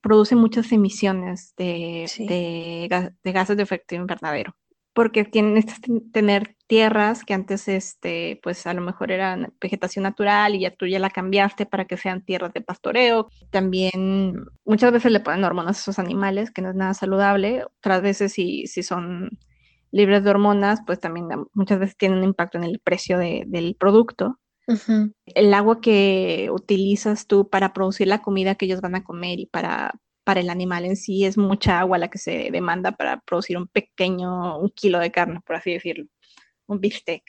produce 0.00 0.36
muchas 0.36 0.70
emisiones 0.70 1.52
de, 1.56 2.08
de, 2.18 3.12
de 3.24 3.32
gases 3.32 3.56
de 3.56 3.62
efecto 3.64 3.96
invernadero 3.96 4.54
porque 4.94 5.24
tienen 5.24 5.64
tener 6.12 6.56
tierras 6.68 7.24
que 7.24 7.34
antes, 7.34 7.68
este, 7.68 8.40
pues 8.42 8.66
a 8.66 8.72
lo 8.72 8.80
mejor 8.80 9.10
eran 9.10 9.52
vegetación 9.60 10.04
natural 10.04 10.54
y 10.54 10.60
ya 10.60 10.74
tú 10.74 10.86
ya 10.86 11.00
la 11.00 11.10
cambiaste 11.10 11.66
para 11.66 11.84
que 11.84 11.96
sean 11.96 12.24
tierras 12.24 12.52
de 12.52 12.60
pastoreo. 12.60 13.28
También 13.50 14.46
muchas 14.64 14.92
veces 14.92 15.10
le 15.12 15.20
ponen 15.20 15.44
hormonas 15.44 15.78
a 15.78 15.80
esos 15.80 15.98
animales, 15.98 16.52
que 16.52 16.62
no 16.62 16.70
es 16.70 16.76
nada 16.76 16.94
saludable. 16.94 17.64
Otras 17.78 18.02
veces 18.02 18.32
si, 18.32 18.66
si 18.68 18.84
son 18.84 19.30
libres 19.90 20.22
de 20.22 20.30
hormonas, 20.30 20.80
pues 20.86 21.00
también 21.00 21.26
muchas 21.52 21.80
veces 21.80 21.96
tienen 21.96 22.18
un 22.18 22.24
impacto 22.24 22.56
en 22.58 22.64
el 22.64 22.78
precio 22.78 23.18
del 23.18 23.76
producto. 23.78 24.38
El 25.26 25.52
agua 25.52 25.80
que 25.80 26.48
utilizas 26.52 27.26
tú 27.26 27.50
para 27.50 27.72
producir 27.72 28.06
la 28.06 28.22
comida 28.22 28.54
que 28.54 28.66
ellos 28.66 28.80
van 28.80 28.94
a 28.94 29.04
comer 29.04 29.40
y 29.40 29.46
para 29.46 29.92
para 30.24 30.40
el 30.40 30.50
animal 30.50 30.84
en 30.84 30.96
sí 30.96 31.24
es 31.24 31.38
mucha 31.38 31.78
agua 31.78 31.98
la 31.98 32.08
que 32.08 32.18
se 32.18 32.50
demanda 32.50 32.92
para 32.92 33.20
producir 33.20 33.56
un 33.58 33.68
pequeño, 33.68 34.58
un 34.58 34.70
kilo 34.70 34.98
de 34.98 35.12
carne, 35.12 35.40
por 35.46 35.56
así 35.56 35.72
decirlo, 35.72 36.06
un 36.66 36.80
bistec. 36.80 37.22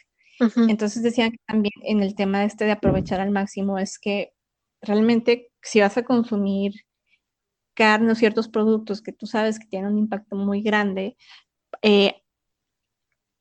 Entonces 0.68 1.02
decían 1.02 1.32
que 1.32 1.40
también 1.48 1.74
en 1.84 2.04
el 2.04 2.14
tema 2.16 2.44
este 2.44 2.66
de 2.66 2.72
aprovechar 2.72 3.22
al 3.22 3.32
máximo 3.32 3.80
es 3.80 3.98
que 3.98 4.34
realmente 4.82 5.50
si 5.62 5.80
vas 5.80 5.98
a 5.98 6.04
consumir 6.04 6.74
carne 7.74 8.12
o 8.12 8.16
ciertos 8.16 8.48
productos 8.50 9.02
que 9.02 9.14
tú 9.14 9.28
sabes 9.28 9.60
que 9.60 9.68
tienen 9.68 9.94
un 9.94 10.00
impacto 10.00 10.36
muy 10.36 10.62
grande, 10.62 11.18
eh, 11.82 12.16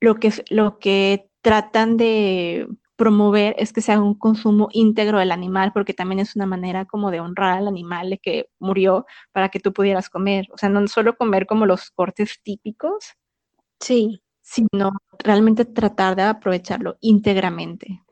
lo, 0.01 0.17
que, 0.17 0.33
lo 0.51 0.79
que 0.79 1.31
tratan 1.41 1.97
de 1.97 2.69
promover 2.97 3.55
es 3.59 3.73
que 3.73 3.81
sea 3.81 4.01
un 4.01 4.15
consumo 4.15 4.69
íntegro 4.73 5.19
del 5.19 5.33
animal, 5.33 5.73
porque 5.73 5.95
también 5.95 6.21
es 6.21 6.37
una 6.37 6.47
manera 6.47 6.85
como 6.85 7.11
de 7.11 7.21
honrar 7.21 7.59
al 7.59 7.69
animal 7.69 8.11
de 8.11 8.19
que 8.19 8.49
murió 8.59 9.07
para 9.33 9.49
que 9.49 9.61
tú 9.61 9.73
pudieras 9.73 10.09
comer. 10.09 10.47
O 10.53 10.59
sea, 10.59 10.69
no 10.69 10.87
solo 10.89 11.17
comer 11.17 11.47
como 11.47 11.67
los 11.67 11.91
cortes 11.91 12.41
típicos, 12.43 13.15
sí, 13.81 14.23
sino 14.43 14.93
realmente 15.19 15.65
tratar 15.65 16.17
de 16.17 16.23
aprovecharlo 16.23 16.97
íntegramente. 17.01 18.03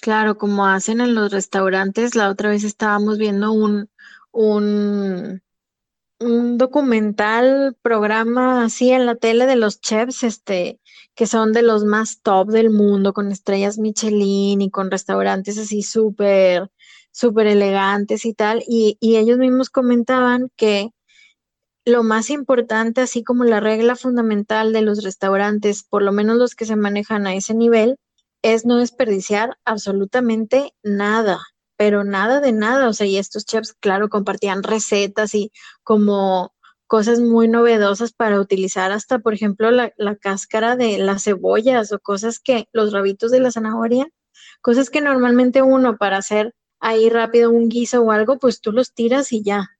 Claro, 0.00 0.38
como 0.38 0.66
hacen 0.66 1.00
en 1.00 1.14
los 1.14 1.32
restaurantes, 1.32 2.14
la 2.14 2.28
otra 2.30 2.50
vez 2.50 2.64
estábamos 2.64 3.18
viendo 3.18 3.52
un, 3.52 3.88
un, 4.30 5.42
un 6.20 6.58
documental, 6.58 7.76
programa 7.82 8.64
así 8.64 8.90
en 8.90 9.06
la 9.06 9.14
tele 9.16 9.46
de 9.46 9.56
los 9.56 9.80
chefs, 9.80 10.24
este, 10.24 10.80
que 11.14 11.26
son 11.26 11.52
de 11.52 11.62
los 11.62 11.84
más 11.84 12.20
top 12.22 12.48
del 12.48 12.70
mundo, 12.70 13.12
con 13.12 13.30
estrellas 13.30 13.78
Michelin 13.78 14.60
y 14.60 14.70
con 14.70 14.90
restaurantes 14.90 15.58
así 15.58 15.82
súper, 15.82 16.70
súper 17.12 17.46
elegantes 17.46 18.24
y 18.24 18.34
tal. 18.34 18.62
Y, 18.66 18.96
y 19.00 19.16
ellos 19.16 19.38
mismos 19.38 19.70
comentaban 19.70 20.50
que 20.56 20.90
lo 21.84 22.02
más 22.02 22.30
importante, 22.30 23.00
así 23.00 23.24
como 23.24 23.44
la 23.44 23.60
regla 23.60 23.96
fundamental 23.96 24.72
de 24.72 24.82
los 24.82 25.02
restaurantes, 25.02 25.84
por 25.84 26.02
lo 26.02 26.12
menos 26.12 26.36
los 26.36 26.54
que 26.54 26.66
se 26.66 26.76
manejan 26.76 27.26
a 27.26 27.34
ese 27.34 27.54
nivel, 27.54 27.96
es 28.42 28.66
no 28.66 28.76
desperdiciar 28.76 29.58
absolutamente 29.64 30.72
nada, 30.82 31.40
pero 31.78 32.04
nada 32.04 32.40
de 32.40 32.52
nada. 32.52 32.88
O 32.88 32.92
sea, 32.92 33.06
y 33.06 33.16
estos 33.16 33.46
chefs, 33.46 33.72
claro, 33.72 34.10
compartían 34.10 34.64
recetas 34.64 35.34
y 35.34 35.52
como 35.84 36.52
cosas 36.88 37.20
muy 37.20 37.48
novedosas 37.48 38.12
para 38.12 38.40
utilizar 38.40 38.90
hasta, 38.92 39.20
por 39.20 39.32
ejemplo, 39.32 39.70
la, 39.70 39.92
cáscara 40.16 40.76
de 40.76 40.98
las 40.98 41.24
cebollas 41.24 41.92
o 41.92 42.00
cosas 42.00 42.40
que, 42.40 42.68
los 42.72 42.92
rabitos 42.92 43.30
de 43.30 43.40
la 43.40 43.52
zanahoria, 43.52 44.08
cosas 44.60 44.90
que 44.90 45.00
normalmente 45.00 45.62
uno 45.62 45.96
para 45.98 46.18
hacer 46.18 46.54
ahí 46.80 47.10
rápido 47.10 47.50
un 47.50 47.68
guiso 47.68 48.02
o 48.02 48.10
algo, 48.10 48.38
pues 48.38 48.60
tú 48.60 48.72
los 48.72 48.92
tiras 48.92 49.32
y 49.32 49.42
ya. 49.42 49.70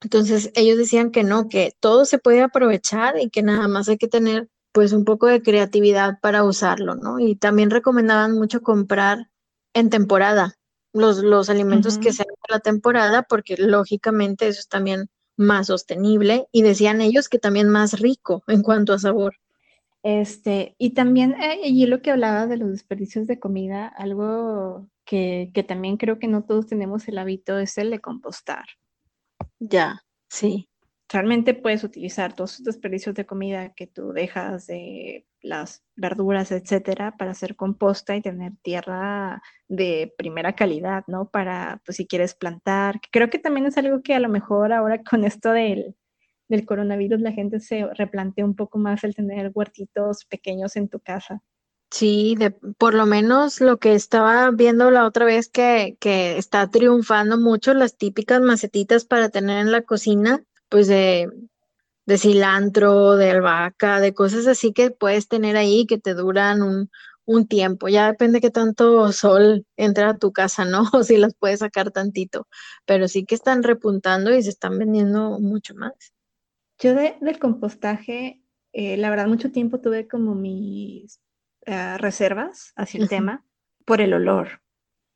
Entonces 0.00 0.52
ellos 0.54 0.78
decían 0.78 1.10
que 1.10 1.24
no, 1.24 1.48
que 1.48 1.72
todo 1.80 2.04
se 2.04 2.18
puede 2.18 2.42
aprovechar 2.42 3.18
y 3.18 3.30
que 3.30 3.42
nada 3.42 3.66
más 3.66 3.88
hay 3.88 3.98
que 3.98 4.08
tener 4.08 4.48
pues 4.72 4.92
un 4.92 5.04
poco 5.04 5.26
de 5.26 5.42
creatividad 5.42 6.20
para 6.20 6.44
usarlo, 6.44 6.94
¿no? 6.94 7.18
Y 7.18 7.36
también 7.36 7.70
recomendaban 7.70 8.32
mucho 8.32 8.60
comprar 8.62 9.30
en 9.72 9.90
temporada 9.90 10.56
los, 10.94 11.18
los 11.22 11.50
alimentos 11.50 11.98
que 11.98 12.12
sean 12.12 12.28
de 12.28 12.54
la 12.54 12.60
temporada, 12.60 13.24
porque 13.24 13.56
lógicamente 13.58 14.48
eso 14.48 14.60
es 14.60 14.68
también 14.68 15.10
más 15.36 15.66
sostenible 15.66 16.46
y 16.52 16.62
decían 16.62 17.00
ellos 17.00 17.28
que 17.28 17.40
también 17.40 17.68
más 17.68 18.00
rico 18.00 18.44
en 18.46 18.62
cuanto 18.62 18.94
a 18.94 18.98
sabor. 18.98 19.34
Este, 20.04 20.76
y 20.78 20.90
también 20.90 21.32
eh, 21.32 21.60
allí 21.64 21.86
lo 21.86 22.00
que 22.00 22.12
hablaba 22.12 22.46
de 22.46 22.58
los 22.58 22.70
desperdicios 22.70 23.26
de 23.26 23.40
comida, 23.40 23.88
algo 23.88 24.88
que, 25.04 25.50
que, 25.52 25.64
también 25.64 25.96
creo 25.96 26.18
que 26.18 26.28
no 26.28 26.44
todos 26.44 26.66
tenemos 26.66 27.08
el 27.08 27.18
hábito 27.18 27.58
es 27.58 27.76
el 27.78 27.90
de 27.90 28.00
compostar. 28.00 28.64
Ya, 29.58 30.02
sí. 30.28 30.68
Realmente 31.08 31.54
puedes 31.54 31.84
utilizar 31.84 32.34
todos 32.34 32.54
esos 32.54 32.64
desperdicios 32.64 33.14
de 33.14 33.26
comida 33.26 33.72
que 33.74 33.86
tú 33.86 34.12
dejas 34.12 34.66
de, 34.66 35.26
las 35.44 35.84
verduras, 35.94 36.50
etcétera, 36.50 37.16
para 37.16 37.32
hacer 37.32 37.54
composta 37.54 38.16
y 38.16 38.22
tener 38.22 38.52
tierra 38.62 39.42
de 39.68 40.12
primera 40.16 40.54
calidad, 40.54 41.04
¿no? 41.06 41.28
Para, 41.28 41.80
pues, 41.84 41.98
si 41.98 42.06
quieres 42.06 42.34
plantar. 42.34 43.00
Creo 43.12 43.30
que 43.30 43.38
también 43.38 43.66
es 43.66 43.76
algo 43.78 44.02
que 44.02 44.14
a 44.14 44.20
lo 44.20 44.28
mejor 44.28 44.72
ahora 44.72 45.02
con 45.02 45.24
esto 45.24 45.52
del, 45.52 45.94
del 46.48 46.64
coronavirus 46.64 47.20
la 47.20 47.32
gente 47.32 47.60
se 47.60 47.86
replantea 47.94 48.44
un 48.44 48.56
poco 48.56 48.78
más 48.78 49.04
el 49.04 49.14
tener 49.14 49.52
huertitos 49.54 50.24
pequeños 50.24 50.76
en 50.76 50.88
tu 50.88 50.98
casa. 50.98 51.42
Sí, 51.90 52.36
por 52.78 52.94
lo 52.94 53.06
menos 53.06 53.60
lo 53.60 53.76
que 53.78 53.94
estaba 53.94 54.50
viendo 54.50 54.90
la 54.90 55.06
otra 55.06 55.26
vez 55.26 55.48
que, 55.48 55.96
que 56.00 56.38
está 56.38 56.68
triunfando 56.68 57.38
mucho 57.38 57.72
las 57.72 57.96
típicas 57.96 58.40
macetitas 58.40 59.04
para 59.04 59.28
tener 59.28 59.58
en 59.58 59.70
la 59.70 59.82
cocina, 59.82 60.42
pues 60.68 60.88
de, 60.88 61.30
de 62.06 62.18
cilantro, 62.18 63.16
de 63.16 63.30
albahaca, 63.30 64.00
de 64.00 64.14
cosas 64.14 64.46
así 64.46 64.72
que 64.72 64.90
puedes 64.90 65.28
tener 65.28 65.56
ahí 65.56 65.86
que 65.86 65.98
te 65.98 66.14
duran 66.14 66.62
un, 66.62 66.90
un 67.26 67.46
tiempo. 67.46 67.88
Ya 67.88 68.06
depende 68.06 68.40
que 68.40 68.50
tanto 68.50 69.10
sol 69.12 69.66
entra 69.76 70.10
a 70.10 70.18
tu 70.18 70.32
casa, 70.32 70.64
¿no? 70.64 70.84
O 70.92 71.02
si 71.02 71.16
las 71.16 71.34
puedes 71.34 71.60
sacar 71.60 71.90
tantito. 71.90 72.46
Pero 72.84 73.08
sí 73.08 73.24
que 73.24 73.34
están 73.34 73.62
repuntando 73.62 74.34
y 74.34 74.42
se 74.42 74.50
están 74.50 74.78
vendiendo 74.78 75.38
mucho 75.40 75.74
más. 75.74 75.92
Yo 76.78 76.94
de, 76.94 77.16
del 77.20 77.38
compostaje, 77.38 78.42
eh, 78.72 78.96
la 78.96 79.10
verdad, 79.10 79.26
mucho 79.26 79.50
tiempo 79.52 79.80
tuve 79.80 80.08
como 80.08 80.34
mis 80.34 81.20
uh, 81.66 81.96
reservas 81.98 82.72
hacia 82.76 83.00
el 83.00 83.08
tema 83.08 83.44
por 83.84 84.00
el 84.00 84.12
olor. 84.12 84.60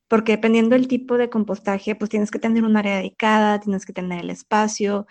Porque 0.07 0.31
dependiendo 0.31 0.75
del 0.75 0.87
tipo 0.87 1.17
de 1.17 1.29
compostaje, 1.29 1.93
pues 1.93 2.09
tienes 2.09 2.31
que 2.31 2.39
tener 2.39 2.63
un 2.63 2.77
área 2.77 2.97
dedicada, 2.97 3.59
tienes 3.59 3.85
que 3.85 3.93
tener 3.93 4.21
el 4.21 4.31
espacio, 4.31 5.05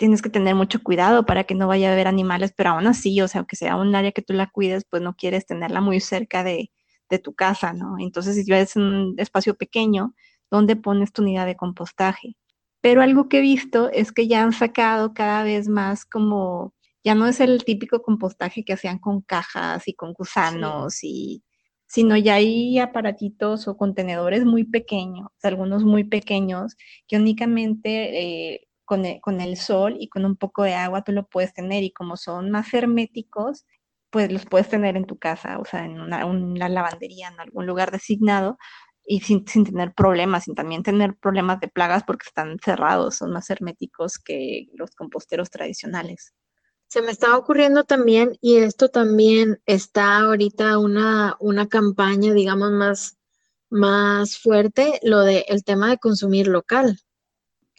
tienes 0.00 0.22
que 0.22 0.30
tener 0.30 0.54
mucho 0.54 0.82
cuidado 0.82 1.26
para 1.26 1.44
que 1.44 1.54
no 1.54 1.68
vaya 1.68 1.90
a 1.90 1.92
haber 1.92 2.08
animales, 2.08 2.54
pero 2.56 2.70
aún 2.70 2.86
así, 2.86 3.20
o 3.20 3.28
sea, 3.28 3.40
aunque 3.40 3.54
sea 3.54 3.76
un 3.76 3.94
área 3.94 4.12
que 4.12 4.22
tú 4.22 4.32
la 4.32 4.46
cuides, 4.46 4.86
pues 4.88 5.02
no 5.02 5.14
quieres 5.14 5.44
tenerla 5.44 5.82
muy 5.82 6.00
cerca 6.00 6.42
de, 6.42 6.72
de 7.10 7.18
tu 7.18 7.34
casa, 7.34 7.74
¿no? 7.74 7.96
Entonces, 7.98 8.34
si 8.42 8.50
es 8.50 8.76
un 8.76 9.14
espacio 9.18 9.56
pequeño, 9.56 10.14
¿dónde 10.50 10.74
pones 10.74 11.12
tu 11.12 11.20
unidad 11.20 11.44
de 11.44 11.54
compostaje? 11.54 12.34
Pero 12.80 13.02
algo 13.02 13.28
que 13.28 13.38
he 13.38 13.42
visto 13.42 13.90
es 13.92 14.10
que 14.10 14.26
ya 14.26 14.42
han 14.42 14.52
sacado 14.54 15.12
cada 15.12 15.42
vez 15.42 15.68
más 15.68 16.06
como, 16.06 16.74
ya 17.04 17.14
no 17.14 17.26
es 17.26 17.38
el 17.40 17.62
típico 17.64 18.00
compostaje 18.00 18.64
que 18.64 18.72
hacían 18.72 18.98
con 18.98 19.20
cajas 19.20 19.86
y 19.86 19.92
con 19.92 20.14
gusanos 20.14 20.94
sí. 20.94 21.08
y 21.08 21.44
sino 21.86 22.16
ya 22.16 22.36
hay 22.36 22.78
aparatitos 22.78 23.68
o 23.68 23.76
contenedores 23.76 24.44
muy 24.44 24.64
pequeños, 24.64 25.28
algunos 25.42 25.84
muy 25.84 26.04
pequeños, 26.04 26.76
que 27.08 27.16
únicamente 27.16 28.54
eh, 28.54 28.68
con 28.90 29.04
el, 29.04 29.20
con 29.20 29.40
el, 29.40 29.56
sol 29.56 29.96
y 30.00 30.08
con 30.08 30.24
un 30.24 30.34
poco 30.34 30.64
de 30.64 30.74
agua 30.74 31.04
tú 31.04 31.12
lo 31.12 31.24
puedes 31.28 31.54
tener 31.54 31.84
y 31.84 31.92
como 31.92 32.16
son 32.16 32.50
más 32.50 32.74
herméticos, 32.74 33.64
pues 34.10 34.32
los 34.32 34.46
puedes 34.46 34.68
tener 34.68 34.96
en 34.96 35.06
tu 35.06 35.16
casa, 35.16 35.60
o 35.60 35.64
sea, 35.64 35.84
en 35.84 36.00
una, 36.00 36.68
lavandería, 36.68 37.28
en 37.28 37.38
algún 37.38 37.66
lugar 37.66 37.92
designado, 37.92 38.58
y 39.04 39.20
sin, 39.20 39.46
sin, 39.46 39.64
tener 39.64 39.94
problemas, 39.94 40.42
sin 40.44 40.56
también 40.56 40.82
tener 40.82 41.14
problemas 41.14 41.60
de 41.60 41.68
plagas 41.68 42.02
porque 42.04 42.26
están 42.26 42.58
cerrados, 42.64 43.18
son 43.18 43.30
más 43.30 43.48
herméticos 43.48 44.18
que 44.18 44.66
los 44.74 44.90
composteros 44.96 45.50
tradicionales. 45.50 46.34
Se 46.88 47.00
me 47.00 47.12
estaba 47.12 47.38
ocurriendo 47.38 47.84
también, 47.84 48.36
y 48.40 48.56
esto 48.56 48.88
también 48.88 49.62
está 49.66 50.18
ahorita 50.18 50.78
una, 50.78 51.36
una 51.38 51.68
campaña, 51.68 52.32
digamos, 52.34 52.72
más, 52.72 53.18
más 53.70 54.36
fuerte, 54.36 54.98
lo 55.04 55.20
de 55.20 55.44
el 55.46 55.62
tema 55.62 55.90
de 55.90 55.98
consumir 55.98 56.48
local. 56.48 56.98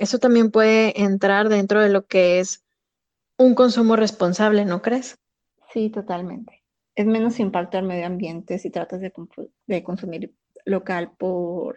Eso 0.01 0.17
también 0.17 0.49
puede 0.49 0.99
entrar 0.99 1.47
dentro 1.47 1.79
de 1.79 1.89
lo 1.89 2.07
que 2.07 2.39
es 2.39 2.65
un 3.37 3.53
consumo 3.53 3.95
responsable, 3.95 4.65
¿no 4.65 4.81
crees? 4.81 5.19
Sí, 5.71 5.91
totalmente. 5.91 6.63
Es 6.95 7.05
menos 7.05 7.39
impacto 7.39 7.77
al 7.77 7.85
medio 7.85 8.07
ambiente 8.07 8.57
si 8.57 8.71
tratas 8.71 8.99
de, 8.99 9.13
de 9.67 9.83
consumir 9.83 10.33
local 10.65 11.11
por, 11.19 11.75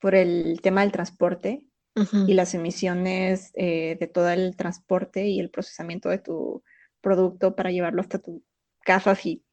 por 0.00 0.14
el 0.14 0.62
tema 0.62 0.80
del 0.80 0.92
transporte 0.92 1.66
uh 1.96 2.00
-huh. 2.00 2.28
y 2.30 2.32
las 2.32 2.54
emisiones 2.54 3.50
eh, 3.56 3.98
de 4.00 4.06
todo 4.06 4.30
el 4.30 4.56
transporte 4.56 5.26
y 5.26 5.38
el 5.38 5.50
procesamiento 5.50 6.08
de 6.08 6.20
tu 6.20 6.62
producto 7.02 7.54
para 7.54 7.70
llevarlo 7.70 8.00
hasta 8.00 8.20
tu 8.20 8.42
casa 8.80 9.14
si 9.16 9.44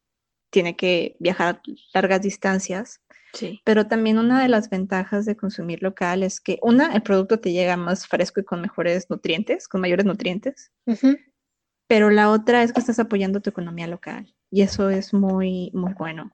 tiene 0.50 0.78
que 0.78 1.18
viajar 1.20 1.62
largas 1.94 2.22
distancias. 2.22 3.02
Sí. 3.34 3.62
Pero 3.64 3.88
también 3.88 4.18
una 4.18 4.42
de 4.42 4.50
las 4.50 4.70
ventajas 4.70 5.26
de 5.26 5.36
consumir 5.36 5.82
local 5.82 6.24
es 6.24 6.42
que, 6.42 6.60
una, 6.62 6.94
el 6.94 7.02
producto 7.02 7.40
te 7.40 7.52
llega 7.52 7.78
más 7.78 8.08
fresco 8.08 8.42
y 8.42 8.44
con 8.44 8.62
mejores 8.62 9.10
nutrientes, 9.10 9.68
con 9.68 9.82
mayores 9.82 10.06
nutrientes. 10.06 10.72
Uh 10.86 10.94
-huh. 10.94 11.20
Pero 11.88 12.10
la 12.10 12.30
otra 12.30 12.64
es 12.64 12.74
que 12.74 12.80
estás 12.80 13.00
apoyando 13.00 13.42
tu 13.42 13.50
economía 13.50 13.88
local 13.88 14.34
y 14.50 14.62
eso 14.62 14.90
es 14.90 15.14
muy, 15.14 15.72
muy 15.74 15.94
bueno. 15.94 16.32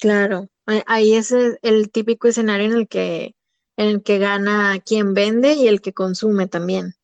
Claro, 0.00 0.48
ahí 0.86 1.14
es 1.14 1.32
el 1.32 1.90
típico 1.90 2.28
escenario 2.28 2.66
en 2.66 2.76
el 2.76 2.88
que 2.88 3.34
en 3.76 3.88
el 3.88 4.02
que 4.02 4.18
gana 4.18 4.78
quien 4.84 5.14
vende 5.14 5.52
y 5.54 5.68
el 5.68 5.80
que 5.80 5.92
consume 5.92 6.46
también. 6.46 6.94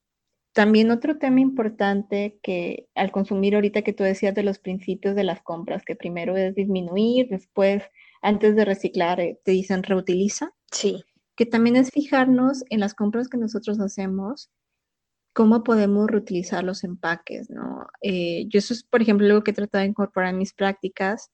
También 0.52 0.90
otro 0.90 1.18
tema 1.18 1.40
importante 1.40 2.38
que 2.42 2.86
al 2.94 3.10
consumir 3.10 3.54
ahorita 3.54 3.82
que 3.82 3.92
tú 3.92 4.04
decías 4.04 4.34
de 4.34 4.42
los 4.42 4.58
principios 4.58 5.14
de 5.14 5.24
las 5.24 5.42
compras, 5.42 5.84
que 5.84 5.96
primero 5.96 6.36
es 6.36 6.54
disminuir, 6.54 7.28
después 7.28 7.82
antes 8.22 8.56
de 8.56 8.64
reciclar 8.64 9.20
eh, 9.20 9.40
te 9.44 9.52
dicen 9.52 9.82
reutiliza. 9.82 10.52
Sí. 10.70 11.04
Que 11.36 11.44
también 11.44 11.76
es 11.76 11.90
fijarnos 11.90 12.64
en 12.70 12.80
las 12.80 12.94
compras 12.94 13.28
que 13.28 13.36
nosotros 13.36 13.80
hacemos, 13.80 14.50
cómo 15.32 15.64
podemos 15.64 16.08
reutilizar 16.08 16.62
los 16.62 16.84
empaques, 16.84 17.50
¿no? 17.50 17.86
Eh, 18.02 18.46
yo 18.48 18.58
eso 18.58 18.74
es, 18.74 18.84
por 18.84 19.02
ejemplo, 19.02 19.26
algo 19.26 19.42
que 19.42 19.50
he 19.50 19.54
tratado 19.54 19.82
de 19.82 19.88
incorporar 19.88 20.30
en 20.30 20.38
mis 20.38 20.52
prácticas, 20.52 21.30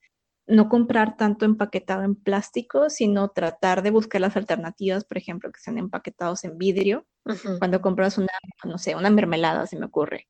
no 0.47 0.69
comprar 0.69 1.17
tanto 1.17 1.45
empaquetado 1.45 2.05
en 2.05 2.15
plástico, 2.15 2.89
sino 2.89 3.29
tratar 3.29 3.83
de 3.83 3.91
buscar 3.91 4.21
las 4.21 4.37
alternativas, 4.37 5.05
por 5.05 5.19
ejemplo, 5.19 5.53
que 5.53 5.61
sean 5.61 5.79
empaquetados 5.79 6.45
en 6.45 6.57
vidrio. 6.57 7.07
Uh 7.27 7.33
-huh. 7.33 7.59
Cuando 7.59 7.83
compras 7.83 8.17
una, 8.19 8.29
no 8.65 8.79
sé, 8.79 8.95
una 8.97 9.11
mermelada, 9.11 9.67
se 9.67 9.79
me 9.79 9.87
ocurre. 9.87 10.27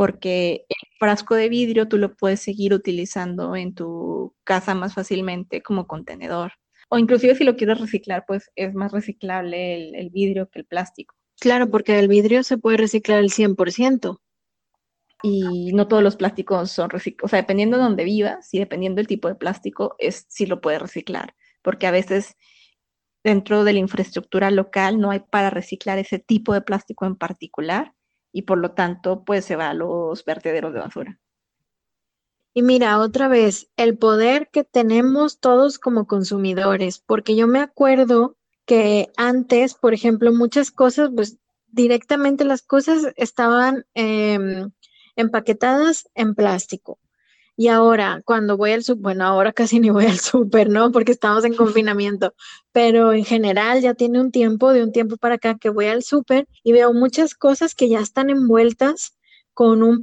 Porque 0.00 0.64
el 0.66 0.88
frasco 0.98 1.34
de 1.34 1.50
vidrio 1.50 1.86
tú 1.86 1.98
lo 1.98 2.16
puedes 2.16 2.40
seguir 2.40 2.72
utilizando 2.72 3.54
en 3.54 3.74
tu 3.74 4.34
casa 4.44 4.74
más 4.74 4.94
fácilmente 4.94 5.62
como 5.62 5.86
contenedor. 5.86 6.52
O 6.88 6.96
inclusive 6.96 7.34
si 7.34 7.44
lo 7.44 7.54
quieres 7.54 7.78
reciclar, 7.78 8.24
pues 8.26 8.50
es 8.56 8.72
más 8.72 8.92
reciclable 8.92 9.74
el, 9.74 9.94
el 9.94 10.08
vidrio 10.08 10.48
que 10.48 10.60
el 10.60 10.64
plástico. 10.64 11.14
Claro, 11.38 11.70
porque 11.70 11.98
el 11.98 12.08
vidrio 12.08 12.42
se 12.44 12.56
puede 12.56 12.78
reciclar 12.78 13.18
el 13.18 13.30
100% 13.30 14.22
y 15.22 15.74
no 15.74 15.86
todos 15.86 16.02
los 16.02 16.16
plásticos 16.16 16.70
son 16.70 16.88
reciclados. 16.88 17.28
O 17.28 17.30
sea, 17.30 17.42
dependiendo 17.42 17.76
de 17.76 17.82
dónde 17.82 18.04
vivas 18.04 18.54
y 18.54 18.58
dependiendo 18.58 19.00
del 19.00 19.06
tipo 19.06 19.28
de 19.28 19.34
plástico, 19.34 19.96
es 19.98 20.24
si 20.30 20.46
lo 20.46 20.62
puedes 20.62 20.80
reciclar, 20.80 21.34
porque 21.60 21.86
a 21.86 21.90
veces 21.90 22.38
dentro 23.22 23.64
de 23.64 23.74
la 23.74 23.80
infraestructura 23.80 24.50
local 24.50 24.98
no 24.98 25.10
hay 25.10 25.20
para 25.20 25.50
reciclar 25.50 25.98
ese 25.98 26.20
tipo 26.20 26.54
de 26.54 26.62
plástico 26.62 27.04
en 27.04 27.16
particular 27.16 27.92
y 28.32 28.42
por 28.42 28.58
lo 28.58 28.72
tanto, 28.72 29.24
pues 29.24 29.44
se 29.44 29.56
va 29.56 29.70
a 29.70 29.74
los 29.74 30.24
vertederos 30.24 30.72
de 30.72 30.80
basura. 30.80 31.20
Y 32.52 32.62
mira, 32.62 32.98
otra 32.98 33.28
vez, 33.28 33.70
el 33.76 33.96
poder 33.96 34.48
que 34.50 34.64
tenemos 34.64 35.38
todos 35.38 35.78
como 35.78 36.06
consumidores, 36.06 36.98
porque 36.98 37.36
yo 37.36 37.46
me 37.46 37.60
acuerdo 37.60 38.36
que 38.66 39.10
antes, 39.16 39.74
por 39.74 39.94
ejemplo, 39.94 40.32
muchas 40.32 40.70
cosas, 40.70 41.10
pues 41.14 41.38
directamente 41.68 42.44
las 42.44 42.62
cosas 42.62 43.12
estaban 43.16 43.86
eh, 43.94 44.66
empaquetadas 45.14 46.08
en 46.14 46.34
plástico. 46.34 46.98
Y 47.60 47.68
ahora, 47.68 48.22
cuando 48.24 48.56
voy 48.56 48.70
al 48.72 48.82
súper, 48.82 49.02
bueno, 49.02 49.26
ahora 49.26 49.52
casi 49.52 49.80
ni 49.80 49.90
voy 49.90 50.06
al 50.06 50.18
súper, 50.18 50.70
¿no? 50.70 50.90
Porque 50.92 51.12
estamos 51.12 51.44
en 51.44 51.54
confinamiento, 51.54 52.32
pero 52.72 53.12
en 53.12 53.22
general 53.22 53.82
ya 53.82 53.92
tiene 53.92 54.18
un 54.18 54.30
tiempo, 54.30 54.72
de 54.72 54.82
un 54.82 54.92
tiempo 54.92 55.18
para 55.18 55.34
acá 55.34 55.58
que 55.58 55.68
voy 55.68 55.84
al 55.84 56.02
súper 56.02 56.48
y 56.64 56.72
veo 56.72 56.94
muchas 56.94 57.34
cosas 57.34 57.74
que 57.74 57.90
ya 57.90 58.00
están 58.00 58.30
envueltas 58.30 59.18
con 59.52 59.82
un, 59.82 60.02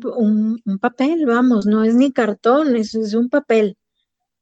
un, 0.66 0.78
papel, 0.78 1.26
vamos, 1.26 1.66
no 1.66 1.84
es 1.84 1.96
ni 1.96 2.12
cartón, 2.12 2.76
es, 2.76 2.94
es 2.94 3.16
un 3.16 3.28
papel. 3.28 3.76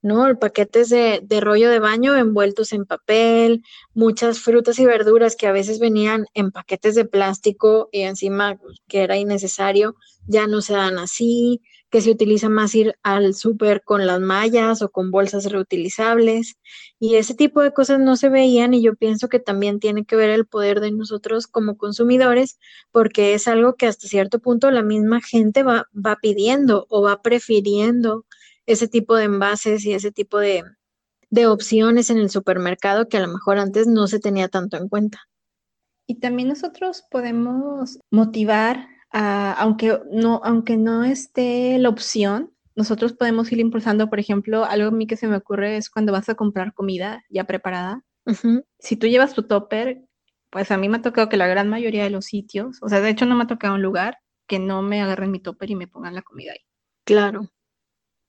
¿no? 0.01 0.37
Paquetes 0.37 0.89
de, 0.89 1.21
de, 1.23 1.39
rollo 1.39 1.69
de 1.69 1.79
baño 1.79 2.17
envueltos 2.17 2.73
en 2.73 2.85
papel, 2.85 3.63
muchas 3.93 4.39
frutas 4.39 4.77
y 4.77 4.85
verduras 4.85 5.37
que 5.37 5.47
a 5.47 5.53
veces 5.53 5.79
venían 5.79 6.25
en 6.33 6.51
paquetes 6.51 6.95
de 6.95 7.05
plástico 7.05 7.87
y 7.93 8.01
encima 8.01 8.59
que 8.89 9.03
era 9.03 9.15
innecesario, 9.15 9.95
ya 10.27 10.47
no 10.47 10.61
se 10.61 10.73
dan 10.73 10.99
así, 10.99 11.61
que 11.95 12.01
se 12.01 12.11
utiliza 12.11 12.49
más 12.49 12.75
ir 12.75 12.99
al 13.03 13.33
súper 13.35 13.81
con 13.81 14.05
las 14.05 14.19
mallas 14.19 14.81
o 14.81 14.91
con 14.91 15.11
bolsas 15.11 15.45
reutilizables 15.45 16.57
y 16.99 17.15
ese 17.15 17.35
tipo 17.35 17.61
de 17.61 17.71
cosas 17.71 17.99
no 17.99 18.17
se 18.17 18.27
veían 18.27 18.73
y 18.73 18.81
yo 18.81 18.97
pienso 18.97 19.29
que 19.29 19.39
también 19.39 19.79
tiene 19.79 20.03
que 20.03 20.17
ver 20.17 20.29
el 20.29 20.45
poder 20.45 20.81
de 20.81 20.91
nosotros 20.91 21.47
como 21.47 21.77
consumidores 21.77 22.59
porque 22.91 23.33
es 23.33 23.47
algo 23.47 23.77
que 23.77 23.87
hasta 23.87 24.09
cierto 24.09 24.39
punto 24.39 24.71
la 24.71 24.83
misma 24.83 25.21
gente 25.21 25.63
va, 25.63 25.87
va 25.95 26.17
pidiendo 26.21 26.85
o 26.89 27.01
va 27.01 27.21
prefiriendo 27.21 28.25
ese 28.65 28.89
tipo 28.89 29.15
de 29.15 29.23
envases 29.23 29.85
y 29.85 29.93
ese 29.93 30.11
tipo 30.11 30.37
de, 30.37 30.65
de, 31.29 31.47
opciones 31.47 32.09
en 32.09 32.17
el 32.17 32.29
supermercado 32.29 33.07
que 33.07 33.15
a 33.15 33.21
lo 33.21 33.29
mejor 33.29 33.57
antes 33.57 33.87
no 33.87 34.07
se 34.07 34.19
tenía 34.19 34.49
tanto 34.49 34.75
en 34.75 34.89
cuenta. 34.89 35.21
Y 36.07 36.15
también 36.19 36.49
nosotros 36.49 37.05
podemos 37.09 37.99
motivar, 38.11 38.85
a, 39.15 39.53
aunque, 39.53 39.99
no, 40.11 40.41
aunque 40.43 40.77
no 40.77 41.03
esté 41.03 41.79
la 41.79 41.89
opción 41.89 42.51
nosotros 42.75 43.13
podemos 43.13 43.51
ir 43.51 43.59
impulsando, 43.59 44.09
por 44.09 44.19
ejemplo, 44.19 44.65
algo 44.65 44.89
a 44.89 44.91
mí 44.91 45.07
que 45.07 45.15
se 45.15 45.27
me 45.27 45.37
ocurre 45.37 45.77
es 45.77 45.89
cuando 45.89 46.11
vas 46.11 46.27
a 46.27 46.35
comprar 46.35 46.73
comida 46.73 47.23
ya 47.29 47.45
preparada. 47.45 48.03
Si 48.79 48.97
tú 48.97 49.07
llevas 49.07 49.33
tu 49.33 49.43
topper, 49.43 50.01
pues 50.49 50.71
a 50.71 50.77
mí 50.77 50.89
me 50.89 50.97
ha 50.97 51.01
tocado 51.01 51.29
que 51.29 51.37
la 51.37 51.47
gran 51.47 51.69
mayoría 51.69 52.03
de 52.03 52.09
los 52.09 52.25
sitios, 52.25 52.79
o 52.81 52.89
sea, 52.89 52.99
de 52.99 53.09
hecho 53.09 53.25
no 53.25 53.35
me 53.35 53.43
ha 53.43 53.47
tocado 53.47 53.75
un 53.75 53.81
lugar 53.81 54.17
que 54.47 54.59
no 54.59 54.81
me 54.81 55.01
agarren 55.01 55.31
mi 55.31 55.39
topper 55.39 55.69
y 55.69 55.75
me 55.75 55.87
pongan 55.87 56.15
la 56.15 56.21
comida 56.21 56.51
ahí. 56.51 56.65
Claro. 57.05 57.49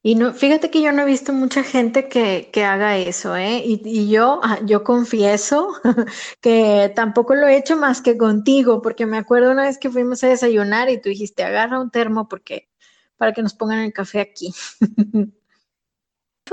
Y 0.07 0.15
no, 0.15 0.33
fíjate 0.33 0.71
que 0.71 0.81
yo 0.81 0.93
no 0.93 1.03
he 1.03 1.05
visto 1.05 1.33
mucha 1.33 1.65
gente 1.65 2.09
que, 2.09 2.49
que 2.53 2.63
haga 2.63 2.97
eso, 2.97 3.35
¿eh? 3.35 3.61
Y, 3.67 3.83
y 3.85 4.09
yo, 4.09 4.39
ah, 4.45 4.61
yo 4.65 4.85
confieso 4.85 5.73
que 6.41 6.93
tampoco 6.95 7.35
lo 7.35 7.49
he 7.49 7.57
hecho 7.57 7.77
más 7.77 8.03
que 8.03 8.17
contigo, 8.17 8.81
porque 8.83 9.05
me 9.05 9.17
acuerdo 9.19 9.51
una 9.51 9.65
vez 9.65 9.79
que 9.79 9.91
fuimos 9.91 10.23
a 10.23 10.29
desayunar 10.29 10.89
y 10.91 11.01
tú 11.01 11.09
dijiste, 11.09 11.43
agarra 11.43 11.81
un 11.81 11.91
termo 11.91 12.29
porque, 12.29 12.69
para 13.17 13.33
que 13.33 13.43
nos 13.43 13.55
pongan 13.55 13.81
el 13.81 13.93
café 13.93 14.21
aquí. 14.21 14.55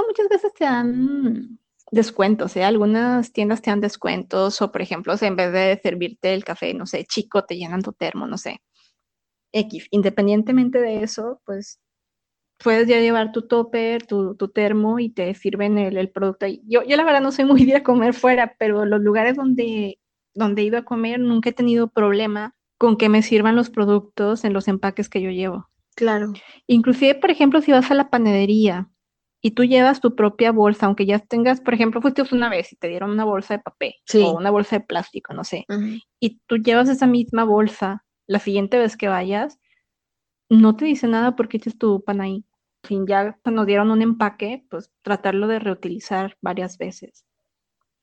Muchas 0.07 0.29
veces 0.31 0.51
te 0.55 0.65
dan 0.65 1.59
descuentos, 1.91 2.55
¿eh? 2.55 2.63
Algunas 2.63 3.33
tiendas 3.33 3.61
te 3.61 3.69
dan 3.69 3.81
descuentos 3.81 4.63
o, 4.63 4.71
por 4.71 4.81
ejemplo, 4.81 5.13
en 5.21 5.35
vez 5.35 5.53
de 5.53 5.79
servirte 5.83 6.33
el 6.33 6.43
café, 6.43 6.73
no 6.73 6.87
sé, 6.87 7.05
chico, 7.05 7.43
te 7.45 7.55
llenan 7.55 7.83
tu 7.83 7.93
termo, 7.93 8.25
no 8.25 8.39
sé. 8.39 8.63
X. 9.51 9.89
Independientemente 9.91 10.79
de 10.79 11.03
eso, 11.03 11.39
pues 11.45 11.79
puedes 12.63 12.87
ya 12.87 12.99
llevar 12.99 13.31
tu 13.31 13.43
topper, 13.43 14.05
tu, 14.05 14.35
termo 14.53 14.99
y 14.99 15.09
te 15.09 15.33
sirven 15.35 15.77
el, 15.77 16.09
producto. 16.09 16.47
Yo, 16.47 16.83
yo 16.83 16.97
la 16.97 17.03
verdad 17.03 17.21
no 17.21 17.31
soy 17.31 17.45
muy 17.45 17.65
de 17.65 17.75
a 17.75 17.83
comer 17.83 18.13
fuera, 18.13 18.55
pero 18.57 18.85
los 18.85 19.01
lugares 19.01 19.35
donde, 19.35 19.99
donde 20.33 20.61
he 20.61 20.65
ido 20.65 20.77
a 20.77 20.85
comer 20.85 21.19
nunca 21.19 21.49
he 21.49 21.53
tenido 21.53 21.89
problema 21.89 22.55
con 22.77 22.97
que 22.97 23.09
me 23.09 23.21
sirvan 23.21 23.55
los 23.55 23.69
productos 23.69 24.43
en 24.43 24.53
los 24.53 24.67
empaques 24.67 25.09
que 25.09 25.21
yo 25.21 25.29
llevo. 25.29 25.69
Claro. 25.95 26.33
Inclusive, 26.67 27.15
por 27.15 27.29
ejemplo, 27.29 27.61
si 27.61 27.71
vas 27.71 27.91
a 27.91 27.95
la 27.95 28.09
panadería 28.09 28.89
y 29.41 29.51
tú 29.51 29.63
llevas 29.63 30.01
tu 30.01 30.15
propia 30.15 30.51
bolsa, 30.51 30.87
aunque 30.87 31.05
ya 31.05 31.19
tengas, 31.19 31.61
por 31.61 31.73
ejemplo, 31.73 32.01
fuiste 32.01 32.23
una 32.31 32.49
vez 32.49 32.71
y 32.71 32.77
te 32.77 32.87
dieron 32.87 33.11
una 33.11 33.25
bolsa 33.25 33.55
de 33.55 33.63
papel 33.63 33.93
o 34.15 34.37
una 34.37 34.49
bolsa 34.49 34.79
de 34.79 34.85
plástico, 34.85 35.33
no 35.33 35.43
sé, 35.43 35.65
y 36.19 36.39
tú 36.47 36.57
llevas 36.57 36.87
esa 36.87 37.07
misma 37.07 37.43
bolsa 37.43 38.05
la 38.25 38.39
siguiente 38.39 38.79
vez 38.79 38.95
que 38.95 39.09
vayas, 39.09 39.59
no 40.49 40.75
te 40.75 40.85
dice 40.85 41.07
nada 41.07 41.35
porque 41.35 41.57
eches 41.57 41.77
tu 41.77 42.01
pan 42.03 42.21
ahí 42.21 42.45
fin, 42.83 43.07
ya 43.07 43.37
nos 43.45 43.65
dieron 43.65 43.91
un 43.91 44.01
empaque, 44.01 44.65
pues 44.69 44.91
tratarlo 45.01 45.47
de 45.47 45.59
reutilizar 45.59 46.37
varias 46.41 46.77
veces. 46.77 47.25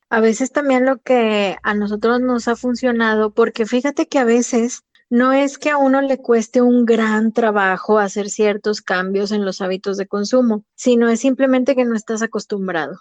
A 0.08 0.20
veces 0.20 0.50
también 0.50 0.86
lo 0.86 0.98
que 0.98 1.56
a 1.62 1.74
nosotros 1.74 2.20
nos 2.20 2.48
ha 2.48 2.56
funcionado, 2.56 3.32
porque 3.32 3.66
fíjate 3.66 4.08
que 4.08 4.18
a 4.18 4.24
veces 4.24 4.82
no 5.08 5.32
es 5.32 5.58
que 5.58 5.70
a 5.70 5.76
uno 5.76 6.02
le 6.02 6.18
cueste 6.18 6.62
un 6.62 6.84
gran 6.84 7.32
trabajo 7.32 7.98
hacer 7.98 8.30
ciertos 8.30 8.80
cambios 8.80 9.32
en 9.32 9.44
los 9.44 9.60
hábitos 9.60 9.96
de 9.96 10.06
consumo, 10.06 10.64
sino 10.74 11.08
es 11.08 11.20
simplemente 11.20 11.76
que 11.76 11.84
no 11.84 11.94
estás 11.94 12.22
acostumbrado. 12.22 13.00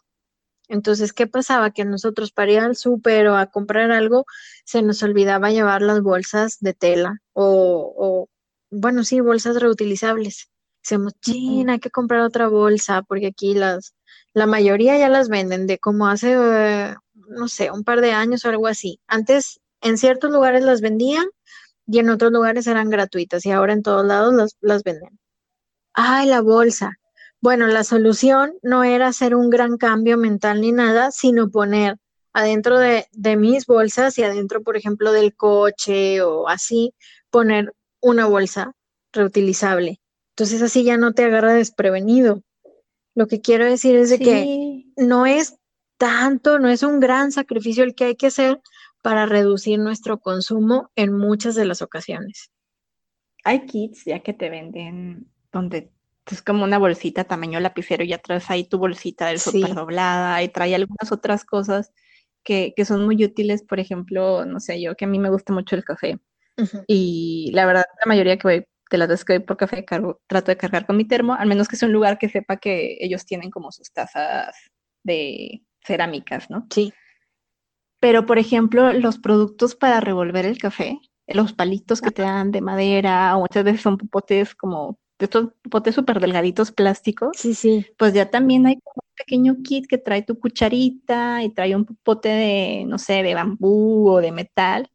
Entonces, 0.68 1.14
¿qué 1.14 1.28
pasaba? 1.28 1.72
Que 1.72 1.86
nosotros 1.86 2.32
para 2.32 2.52
ir 2.52 2.60
al 2.60 2.76
súper 2.76 3.28
o 3.28 3.36
a 3.38 3.48
comprar 3.48 3.92
algo, 3.92 4.26
se 4.66 4.82
nos 4.84 5.02
olvidaba 5.02 5.52
llevar 5.52 5.82
las 5.82 6.02
bolsas 6.02 6.60
de 6.60 6.74
tela 6.74 7.20
o, 7.34 7.94
o 7.98 8.30
bueno, 8.72 9.04
sí, 9.04 9.20
bolsas 9.20 9.60
reutilizables. 9.60 10.50
Decíamos, 10.90 11.14
China, 11.22 11.74
hay 11.74 11.80
que 11.80 11.92
comprar 11.92 12.22
otra 12.22 12.48
bolsa, 12.48 13.04
porque 13.04 13.28
aquí 13.28 13.54
las, 13.54 13.94
la 14.34 14.48
mayoría 14.48 14.98
ya 14.98 15.08
las 15.08 15.30
venden 15.30 15.68
de 15.68 15.78
como 15.78 16.08
hace, 16.08 16.34
eh, 16.36 16.96
no 17.28 17.48
sé, 17.48 17.70
un 17.70 17.84
par 17.84 18.02
de 18.02 18.12
años 18.12 18.44
o 18.44 18.50
algo 18.50 18.66
así. 18.66 19.00
Antes 19.06 19.60
en 19.82 20.00
ciertos 20.00 20.32
lugares 20.32 20.64
las 20.64 20.82
vendían 20.82 21.28
y 21.86 22.00
en 22.00 22.10
otros 22.10 22.32
lugares 22.32 22.66
eran 22.66 22.90
gratuitas 22.90 23.46
y 23.46 23.52
ahora 23.52 23.74
en 23.74 23.84
todos 23.84 24.04
lados 24.04 24.34
las, 24.34 24.58
las 24.62 24.82
venden. 24.82 25.20
Ay, 25.94 26.28
la 26.28 26.42
bolsa. 26.42 26.98
Bueno, 27.40 27.68
la 27.68 27.84
solución 27.84 28.54
no 28.64 28.84
era 28.84 29.10
hacer 29.10 29.36
un 29.36 29.52
gran 29.52 29.78
cambio 29.78 30.18
mental 30.18 30.60
ni 30.60 30.72
nada, 30.72 31.12
sino 31.12 31.52
poner 31.52 31.98
adentro 32.34 32.80
de, 32.80 33.06
de 33.12 33.38
mis 33.38 33.68
bolsas 33.68 34.18
y 34.18 34.24
adentro, 34.24 34.64
por 34.64 34.76
ejemplo, 34.76 35.12
del 35.12 35.36
coche 35.36 36.24
o 36.24 36.50
así, 36.50 36.96
poner 37.30 37.76
una 38.02 38.26
bolsa 38.26 38.74
reutilizable. 39.14 40.00
Entonces 40.40 40.62
así 40.62 40.86
ya 40.86 40.96
no 40.96 41.12
te 41.12 41.26
agarra 41.26 41.54
desprevenido. 41.54 42.44
Lo 43.14 43.28
que 43.28 43.42
quiero 43.42 43.66
decir 43.66 43.98
es 43.98 44.10
de 44.10 44.20
que 44.20 44.86
no 44.96 45.26
es 45.26 45.58
tanto, 45.98 46.60
no 46.60 46.70
es 46.70 46.82
un 46.82 47.02
gran 47.02 47.34
sacrificio 47.34 47.84
el 47.84 47.94
que 47.94 48.06
hay 48.06 48.16
que 48.16 48.28
hacer 48.28 48.62
para 49.02 49.26
reducir 49.26 49.80
nuestro 49.80 50.22
consumo 50.22 50.92
en 50.96 51.12
muchas 51.12 51.56
de 51.56 51.66
las 51.66 51.82
ocasiones. 51.82 52.52
Hay 53.44 53.66
kits 53.66 54.06
ya 54.06 54.20
que 54.20 54.32
te 54.32 54.50
venden 54.50 55.28
donde 55.52 55.92
es 56.32 56.42
como 56.42 56.64
una 56.64 56.78
bolsita 56.78 57.26
tamaño 57.26 57.60
lapicero 57.60 58.06
y 58.06 58.08
ya 58.08 58.20
traes 58.20 58.50
ahí 58.50 58.64
tu 58.64 58.78
bolsita 58.78 59.28
del 59.28 59.42
super 59.42 59.76
doblada 59.76 60.42
y 60.42 60.48
trae 60.48 60.74
algunas 60.74 61.12
otras 61.12 61.44
cosas 61.44 61.92
que, 62.46 62.74
son 62.86 63.06
muy 63.06 63.22
útiles, 63.26 63.62
por 63.62 63.82
ejemplo, 63.82 64.46
no 64.46 64.62
sé, 64.62 64.80
yo 64.80 64.96
que 64.96 65.04
a 65.04 65.10
mí 65.10 65.20
me 65.20 65.32
gusta 65.32 65.52
mucho 65.52 65.76
el 65.76 65.84
café 65.84 66.18
y 66.88 67.52
la 67.54 67.66
verdad 67.66 67.84
la 68.00 68.08
mayoría 68.08 68.38
que 68.38 68.48
voy 68.48 68.69
de 68.90 68.98
las 68.98 69.08
veces 69.08 69.26
que 69.26 69.38
voy 69.38 69.46
por 69.46 69.58
café 69.58 69.86
trato 70.28 70.52
de 70.52 70.58
cargar 70.58 70.86
con 70.86 70.98
mi 70.98 71.06
termo, 71.06 71.34
al 71.36 71.48
menos 71.48 71.68
que 71.68 71.76
sea 71.76 71.88
un 71.88 71.94
lugar 71.94 72.18
que 72.18 72.30
sepa 72.30 72.58
que 72.58 72.98
ellos 73.00 73.26
tienen 73.26 73.52
como 73.52 73.72
sus 73.72 73.92
tazas 73.92 74.56
de 75.04 75.62
cerámicas, 75.86 76.50
¿no? 76.50 76.68
Sí. 76.74 76.94
Pero, 78.00 78.26
por 78.26 78.40
ejemplo, 78.40 78.94
los 78.94 79.20
productos 79.20 79.76
para 79.76 80.00
revolver 80.00 80.46
el 80.46 80.58
café, 80.58 81.00
los 81.28 81.54
palitos 81.54 82.02
que 82.02 82.12
te 82.12 82.22
dan 82.22 82.52
de 82.52 82.62
madera, 82.62 83.36
o 83.36 83.42
muchas 83.42 83.64
veces 83.64 83.82
son 83.82 83.98
popotes 83.98 84.56
como 84.56 84.98
de 85.20 85.26
estos 85.26 85.50
popotes 85.62 85.96
súper 85.96 86.20
delgaditos 86.20 86.72
plásticos. 86.72 87.38
Sí, 87.38 87.54
sí. 87.54 87.86
Pues 87.98 88.14
ya 88.14 88.30
también 88.30 88.66
hay 88.66 88.76
como 88.76 89.02
un 89.04 89.16
pequeño 89.18 89.58
kit 89.64 89.86
que 89.86 89.98
trae 89.98 90.24
tu 90.24 90.40
cucharita 90.40 91.44
y 91.44 91.50
trae 91.50 91.76
un 91.76 91.86
popote 91.86 92.30
de, 92.30 92.86
no 92.88 92.98
sé, 92.98 93.22
de 93.22 93.36
bambú 93.36 94.10
o 94.10 94.22
de 94.22 94.32
metal 94.32 94.90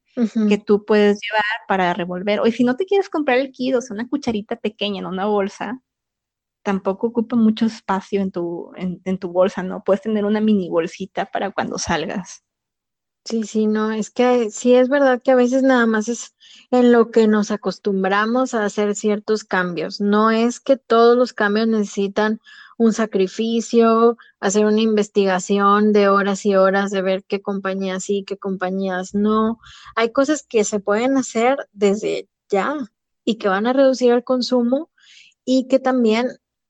que 0.49 0.59
tú 0.59 0.85
puedes 0.85 1.19
llevar 1.21 1.67
para 1.69 1.95
revolver. 1.95 2.41
O 2.41 2.47
si 2.47 2.65
no 2.65 2.77
te 2.77 2.87
quieres 2.87 3.09
comprar 3.09 3.39
el 3.39 3.53
kit, 3.53 3.75
o 3.75 3.81
sea, 3.81 3.95
una 3.95 4.09
cucharita 4.09 4.57
pequeña 4.57 5.01
en 5.01 5.07
una 5.07 5.27
bolsa, 5.27 5.81
tampoco 6.63 7.09
ocupa 7.09 7.37
mucho 7.37 7.67
espacio 7.67 8.21
en 8.23 8.33
tu, 8.33 8.73
en, 8.77 9.19
tu 9.19 9.31
bolsa, 9.31 9.63
¿no? 9.63 9.85
Puedes 9.85 10.03
tener 10.03 10.25
una 10.25 10.41
mini 10.41 10.69
bolsita 10.71 11.27
para 11.27 11.51
cuando 11.51 11.79
salgas. 11.79 12.43
Sí, 13.27 13.45
sí, 13.45 13.67
no, 13.67 13.91
es 13.91 14.11
que 14.11 14.51
sí 14.51 14.75
es 14.75 14.91
verdad 14.91 15.23
que 15.23 15.31
a 15.31 15.35
veces 15.35 15.63
nada 15.63 15.87
más 15.87 16.09
es 16.09 16.35
en 16.71 16.93
lo 16.93 17.11
que 17.11 17.27
nos 17.27 17.51
acostumbramos 17.51 18.53
a 18.53 18.65
hacer 18.67 18.95
ciertos 18.95 19.45
cambios. 19.45 20.01
No 20.01 20.31
es 20.31 20.61
que 20.61 20.77
todos 20.77 21.17
los 21.17 21.33
cambios 21.33 21.69
necesitan 21.69 22.41
un 22.79 22.93
sacrificio, 22.93 24.17
hacer 24.41 24.67
una 24.67 24.81
investigación 24.81 25.93
de 25.93 26.09
horas 26.09 26.45
y 26.47 26.55
horas 26.57 26.91
de 26.91 27.03
ver 27.03 27.25
qué 27.25 27.41
compañías 27.43 28.05
sí, 28.05 28.25
qué 28.27 28.37
compañías 28.37 29.15
no. 29.15 29.59
Hay 29.97 30.13
cosas 30.13 30.45
que 30.47 30.65
se 30.65 30.81
pueden 30.81 31.17
hacer 31.17 31.69
desde 31.73 32.29
ya 32.49 32.77
y 33.25 33.37
que 33.37 33.49
van 33.49 33.67
a 33.67 33.73
reducir 33.73 34.13
el 34.13 34.25
consumo 34.25 34.91
y 35.45 35.67
que 35.69 35.79
también 35.79 36.29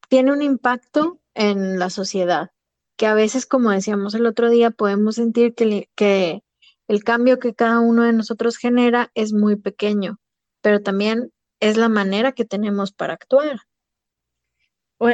tiene 0.08 0.32
un 0.32 0.42
impacto 0.42 1.20
en 1.34 1.78
la 1.78 1.90
sociedad, 1.90 2.50
que 2.96 3.06
a 3.06 3.14
veces, 3.14 3.46
como 3.46 3.70
decíamos 3.70 4.14
el 4.14 4.26
otro 4.26 4.50
día, 4.50 4.70
podemos 4.70 5.16
sentir 5.16 5.54
que, 5.54 5.90
que 5.94 6.44
el 6.88 7.02
cambio 7.02 7.38
que 7.38 7.54
cada 7.54 7.80
uno 7.80 8.04
de 8.04 8.12
nosotros 8.12 8.56
genera 8.56 9.10
es 9.14 9.32
muy 9.32 9.56
pequeño, 9.56 10.20
pero 10.60 10.82
también 10.82 11.32
es 11.60 11.76
la 11.76 11.88
manera 11.88 12.32
que 12.32 12.44
tenemos 12.44 12.92
para 12.92 13.14
actuar. 13.14 13.60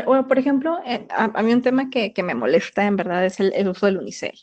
O, 0.06 0.26
por 0.28 0.38
ejemplo, 0.38 0.78
eh, 0.86 1.06
a, 1.10 1.42
mí 1.42 1.52
un 1.52 1.62
tema 1.62 1.90
que, 1.90 2.12
me 2.22 2.34
molesta 2.34 2.86
en 2.86 2.96
verdad 2.96 3.24
es 3.24 3.40
el, 3.40 3.68
uso 3.68 3.86
del 3.86 3.98
unicel. 3.98 4.38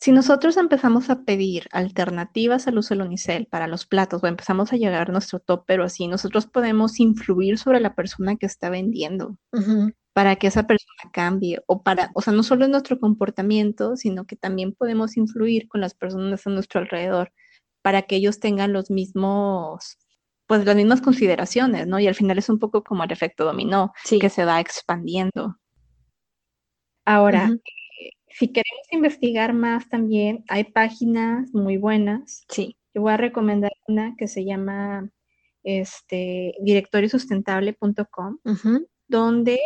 Si 0.00 0.10
nosotros 0.10 0.56
empezamos 0.56 1.10
a 1.10 1.22
pedir 1.24 1.68
alternativas 1.70 2.66
al 2.66 2.78
uso 2.78 2.94
del 2.94 3.06
unicel 3.06 3.46
para 3.46 3.68
los 3.68 3.86
platos 3.86 4.22
o 4.22 4.26
empezamos 4.26 4.72
a 4.72 4.76
llegar 4.76 5.08
a 5.08 5.12
nuestro 5.12 5.38
top, 5.38 5.64
pero 5.66 5.84
así 5.84 6.08
nosotros 6.08 6.46
podemos 6.46 6.98
influir 6.98 7.56
sobre 7.58 7.78
la 7.78 7.94
persona 7.94 8.36
que 8.36 8.46
está 8.46 8.68
vendiendo 8.68 9.36
para 10.12 10.36
que 10.36 10.48
esa 10.48 10.66
persona 10.66 11.10
cambie 11.12 11.62
o 11.66 11.82
para, 11.82 12.10
o 12.14 12.20
sea, 12.20 12.32
no 12.32 12.42
solo 12.42 12.64
en 12.64 12.72
nuestro 12.72 12.98
comportamiento, 12.98 13.96
sino 13.96 14.26
que 14.26 14.36
también 14.36 14.72
podemos 14.72 15.16
influir 15.16 15.68
con 15.68 15.80
las 15.80 15.94
personas 15.94 16.46
a 16.46 16.50
nuestro 16.50 16.80
alrededor 16.80 17.32
para 17.80 18.02
que 18.02 18.16
ellos 18.16 18.40
tengan 18.40 18.72
los 18.72 18.90
mismos 18.90 19.98
pues 20.52 20.66
las 20.66 20.76
mismas 20.76 21.00
consideraciones, 21.00 21.86
¿no? 21.86 21.98
Y 21.98 22.06
al 22.06 22.14
final 22.14 22.36
es 22.36 22.50
un 22.50 22.58
poco 22.58 22.84
como 22.84 23.02
el 23.04 23.10
efecto 23.10 23.46
dominó, 23.46 23.94
que 24.20 24.28
se 24.28 24.44
va 24.44 24.60
expandiendo. 24.60 25.56
Ahora, 27.06 27.48
eh, 27.48 28.10
si 28.28 28.48
queremos 28.48 28.86
investigar 28.90 29.54
más 29.54 29.88
también, 29.88 30.44
hay 30.48 30.64
páginas 30.64 31.48
muy 31.54 31.78
buenas. 31.78 32.44
Sí. 32.50 32.76
Yo 32.92 33.00
voy 33.00 33.14
a 33.14 33.16
recomendar 33.16 33.72
una 33.88 34.14
que 34.18 34.28
se 34.28 34.44
llama 34.44 35.10
este, 35.62 36.52
directoriosustentable.com, 36.60 38.36
donde 39.08 39.58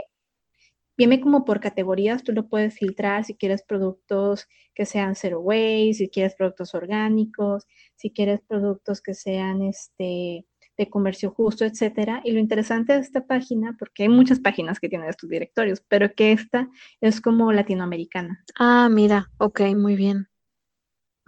viene 0.96 1.20
como 1.20 1.44
por 1.44 1.58
categorías, 1.58 2.22
tú 2.22 2.30
lo 2.30 2.48
puedes 2.48 2.78
filtrar 2.78 3.24
si 3.24 3.34
quieres 3.34 3.64
productos 3.64 4.46
que 4.72 4.86
sean 4.86 5.16
zero 5.16 5.40
waste, 5.40 5.94
si 5.94 6.08
quieres 6.08 6.36
productos 6.36 6.76
orgánicos, 6.76 7.66
si 7.96 8.12
quieres 8.12 8.40
productos 8.46 9.02
que 9.02 9.14
sean 9.14 9.62
este, 9.62 10.46
de 10.78 10.90
comercio 10.90 11.30
justo, 11.30 11.64
etcétera. 11.64 12.20
Y 12.24 12.32
lo 12.32 12.40
interesante 12.40 12.92
de 12.92 13.00
esta 13.00 13.26
página, 13.26 13.76
porque 13.78 14.04
hay 14.04 14.08
muchas 14.08 14.40
páginas 14.40 14.78
que 14.80 14.88
tienen 14.88 15.08
estos 15.08 15.30
directorios, 15.30 15.82
pero 15.88 16.12
que 16.14 16.32
esta 16.32 16.68
es 17.00 17.20
como 17.20 17.52
latinoamericana. 17.52 18.44
Ah, 18.58 18.88
mira, 18.90 19.30
ok, 19.38 19.60
muy 19.76 19.96
bien. 19.96 20.28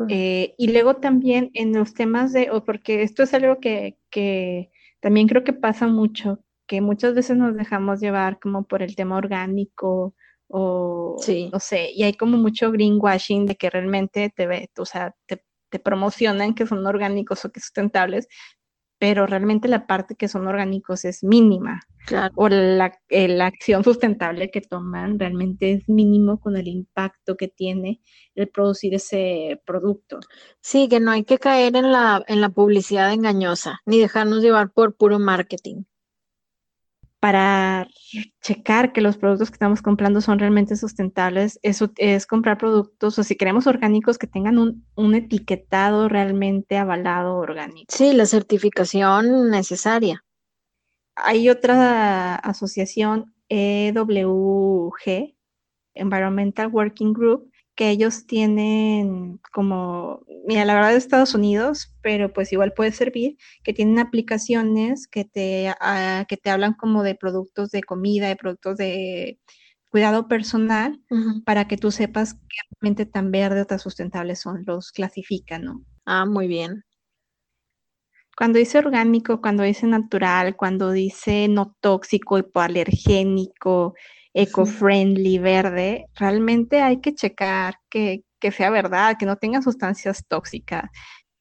Eh, 0.08 0.54
y 0.56 0.72
luego 0.72 0.96
también 0.96 1.50
en 1.54 1.72
los 1.72 1.92
temas 1.92 2.32
de, 2.32 2.50
o 2.52 2.64
porque 2.64 3.02
esto 3.02 3.24
es 3.24 3.34
algo 3.34 3.58
que, 3.58 3.98
que 4.10 4.70
también 5.00 5.26
creo 5.26 5.42
que 5.42 5.52
pasa 5.52 5.88
mucho, 5.88 6.38
que 6.68 6.80
muchas 6.80 7.14
veces 7.14 7.36
nos 7.36 7.56
dejamos 7.56 7.98
llevar 8.00 8.38
como 8.38 8.62
por 8.64 8.82
el 8.82 8.94
tema 8.94 9.16
orgánico 9.16 10.14
o 10.46 11.16
Sí. 11.20 11.50
no 11.52 11.58
sé, 11.60 11.90
y 11.92 12.04
hay 12.04 12.12
como 12.14 12.36
mucho 12.38 12.70
greenwashing 12.70 13.46
de 13.46 13.56
que 13.56 13.70
realmente 13.70 14.32
te 14.34 14.46
ve, 14.46 14.70
o 14.78 14.84
sea, 14.84 15.14
te, 15.26 15.42
te 15.68 15.78
promocionan 15.80 16.54
que 16.54 16.66
son 16.66 16.86
orgánicos 16.86 17.44
o 17.44 17.50
que 17.52 17.60
sustentables, 17.60 18.28
pero 18.98 19.26
realmente 19.26 19.68
la 19.68 19.86
parte 19.86 20.14
que 20.16 20.28
son 20.28 20.46
orgánicos 20.46 21.04
es 21.04 21.22
mínima 21.24 21.80
Claro. 22.06 22.32
o 22.36 22.48
la, 22.48 22.92
eh, 23.10 23.28
la 23.28 23.46
acción 23.46 23.84
sustentable 23.84 24.50
que 24.50 24.62
toman 24.62 25.18
realmente 25.18 25.72
es 25.72 25.88
mínimo 25.88 26.40
con 26.40 26.56
el 26.56 26.66
impacto 26.66 27.36
que 27.36 27.48
tiene 27.48 28.00
el 28.34 28.48
producir 28.48 28.94
ese 28.94 29.60
producto. 29.66 30.18
Sí, 30.60 30.88
que 30.88 31.00
no 31.00 31.10
hay 31.10 31.24
que 31.24 31.38
caer 31.38 31.76
en 31.76 31.92
la, 31.92 32.24
en 32.26 32.40
la 32.40 32.48
publicidad 32.48 33.12
engañosa, 33.12 33.80
ni 33.84 33.98
dejarnos 33.98 34.42
llevar 34.42 34.72
por 34.72 34.96
puro 34.96 35.18
marketing. 35.18 35.82
Para 37.20 37.88
checar 38.40 38.92
que 38.92 39.00
los 39.00 39.16
productos 39.16 39.50
que 39.50 39.54
estamos 39.54 39.82
comprando 39.82 40.20
son 40.20 40.38
realmente 40.38 40.76
sustentables, 40.76 41.58
eso 41.62 41.90
es 41.96 42.26
comprar 42.26 42.58
productos, 42.58 43.18
o 43.18 43.24
si 43.24 43.36
queremos 43.36 43.66
orgánicos, 43.66 44.18
que 44.18 44.28
tengan 44.28 44.58
un, 44.58 44.86
un 44.94 45.14
etiquetado 45.16 46.08
realmente 46.08 46.76
avalado 46.76 47.36
orgánico. 47.36 47.86
Sí, 47.88 48.12
la 48.12 48.26
certificación 48.26 49.50
necesaria. 49.50 50.24
Hay 51.16 51.50
otra 51.50 52.36
asociación, 52.36 53.34
EWG, 53.48 55.34
Environmental 55.94 56.68
Working 56.68 57.12
Group, 57.12 57.47
que 57.78 57.90
ellos 57.90 58.26
tienen 58.26 59.38
como, 59.52 60.24
mira, 60.44 60.64
la 60.64 60.74
verdad 60.74 60.90
de 60.90 60.96
Estados 60.96 61.36
Unidos, 61.36 61.94
pero 62.02 62.32
pues 62.32 62.52
igual 62.52 62.72
puede 62.72 62.90
servir, 62.90 63.36
que 63.62 63.72
tienen 63.72 64.00
aplicaciones 64.00 65.06
que 65.06 65.24
te, 65.24 65.72
ah, 65.80 66.24
que 66.28 66.36
te 66.36 66.50
hablan 66.50 66.74
como 66.74 67.04
de 67.04 67.14
productos 67.14 67.70
de 67.70 67.84
comida, 67.84 68.26
de 68.26 68.34
productos 68.34 68.78
de 68.78 69.38
cuidado 69.90 70.26
personal, 70.26 71.00
para 71.44 71.68
que 71.68 71.76
tú 71.76 71.92
sepas 71.92 72.34
qué 72.34 72.58
realmente 72.80 73.06
tan 73.06 73.30
verde 73.30 73.60
o 73.60 73.64
tan 73.64 73.78
sustentables 73.78 74.40
son, 74.40 74.64
los 74.66 74.90
clasifican, 74.90 75.62
¿no? 75.62 75.84
Ah, 76.04 76.26
muy 76.26 76.48
bien. 76.48 76.82
Cuando 78.36 78.58
dice 78.58 78.78
orgánico, 78.78 79.40
cuando 79.40 79.62
dice 79.62 79.86
natural, 79.86 80.56
cuando 80.56 80.90
dice 80.90 81.46
no 81.46 81.76
tóxico, 81.80 82.38
hipoalergénico, 82.38 83.94
eco-friendly, 84.38 85.38
verde, 85.38 86.06
realmente 86.14 86.80
hay 86.80 87.00
que 87.00 87.12
checar 87.12 87.74
que, 87.90 88.22
que 88.38 88.52
sea 88.52 88.70
verdad, 88.70 89.16
que 89.18 89.26
no 89.26 89.34
tenga 89.36 89.60
sustancias 89.62 90.24
tóxicas. 90.28 90.88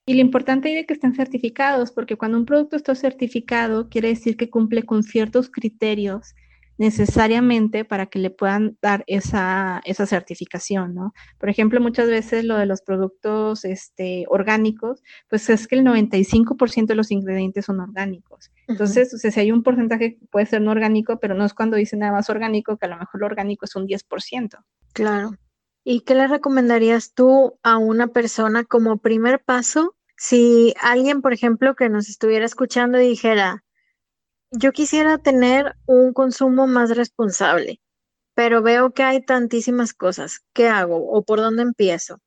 Y 0.07 0.15
lo 0.15 0.21
importante 0.21 0.79
es 0.79 0.88
que 0.88 0.93
estén 0.93 1.13
certificados, 1.13 1.91
porque 1.91 2.15
cuando 2.15 2.39
un 2.39 2.45
producto 2.45 2.75
está 2.75 2.95
certificado, 2.95 3.88
quiere 3.88 4.07
decir 4.07 4.36
que 4.36 4.49
cumple 4.49 4.81
con 4.83 5.03
ciertos 5.03 5.51
criterios 5.51 6.33
necesariamente 6.78 7.86
para 7.86 8.06
que 8.06 8.20
le 8.20 8.30
puedan 8.30 8.78
dar 8.82 9.04
esa, 9.08 9.82
esa 9.86 10.06
certificación, 10.06 10.94
¿no? 10.94 11.13
Por 11.40 11.50
ejemplo, 11.50 11.82
muchas 11.82 12.08
veces 12.08 12.46
lo 12.46 12.58
de 12.58 12.66
los 12.66 12.82
productos 12.82 13.66
este, 13.66 14.26
orgánicos, 14.30 15.04
pues 15.30 15.50
es 15.50 15.68
que 15.68 15.76
el 15.76 15.86
95% 15.86 16.88
de 16.88 16.96
los 16.96 17.12
ingredientes 17.12 17.66
son 17.66 17.80
orgánicos. 17.80 18.52
Entonces, 18.68 19.13
o 19.13 19.18
sea, 19.18 19.32
si 19.32 19.40
hay 19.40 19.52
un 19.52 19.63
porcentaje 19.63 20.18
que 20.18 20.26
puede 20.28 20.46
ser 20.46 20.62
no 20.62 20.72
orgánico, 20.72 21.20
pero 21.20 21.36
no 21.36 21.46
es 21.46 21.54
cuando 21.54 21.78
dice 21.78 21.98
nada 21.98 22.12
más 22.12 22.30
orgánico, 22.30 22.78
que 22.78 22.86
a 22.86 22.90
lo 22.90 22.98
mejor 22.98 23.22
lo 23.22 23.28
orgánico 23.28 23.66
es 23.66 23.76
un 23.76 23.88
10%. 23.88 24.58
Claro. 24.94 25.32
¿Y 25.84 26.02
qué 26.02 26.16
le 26.16 26.28
recomendarías 26.28 27.13
tú 27.13 27.58
a 27.63 27.78
una 27.78 28.08
persona 28.08 28.66
como 28.66 28.98
primer 28.98 29.42
paso 29.44 29.96
si 30.18 30.74
alguien, 30.82 31.22
por 31.22 31.32
ejemplo, 31.32 31.76
que 31.76 31.90
nos 31.90 32.10
estuviera 32.10 32.46
escuchando 32.46 33.00
y 33.00 33.08
dijera, 33.08 33.63
yo 34.51 34.71
quisiera 34.73 35.17
tener 35.17 35.75
un 35.86 36.13
consumo 36.13 36.67
más 36.67 36.95
responsable, 36.95 37.79
pero 38.36 38.62
veo 38.63 38.93
que 38.93 39.03
hay 39.03 39.23
tantísimas 39.25 39.93
cosas, 39.93 40.41
¿qué 40.53 40.67
hago 40.69 40.97
o 41.12 41.23
por 41.23 41.39
dónde 41.39 41.63
empiezo? 41.63 42.19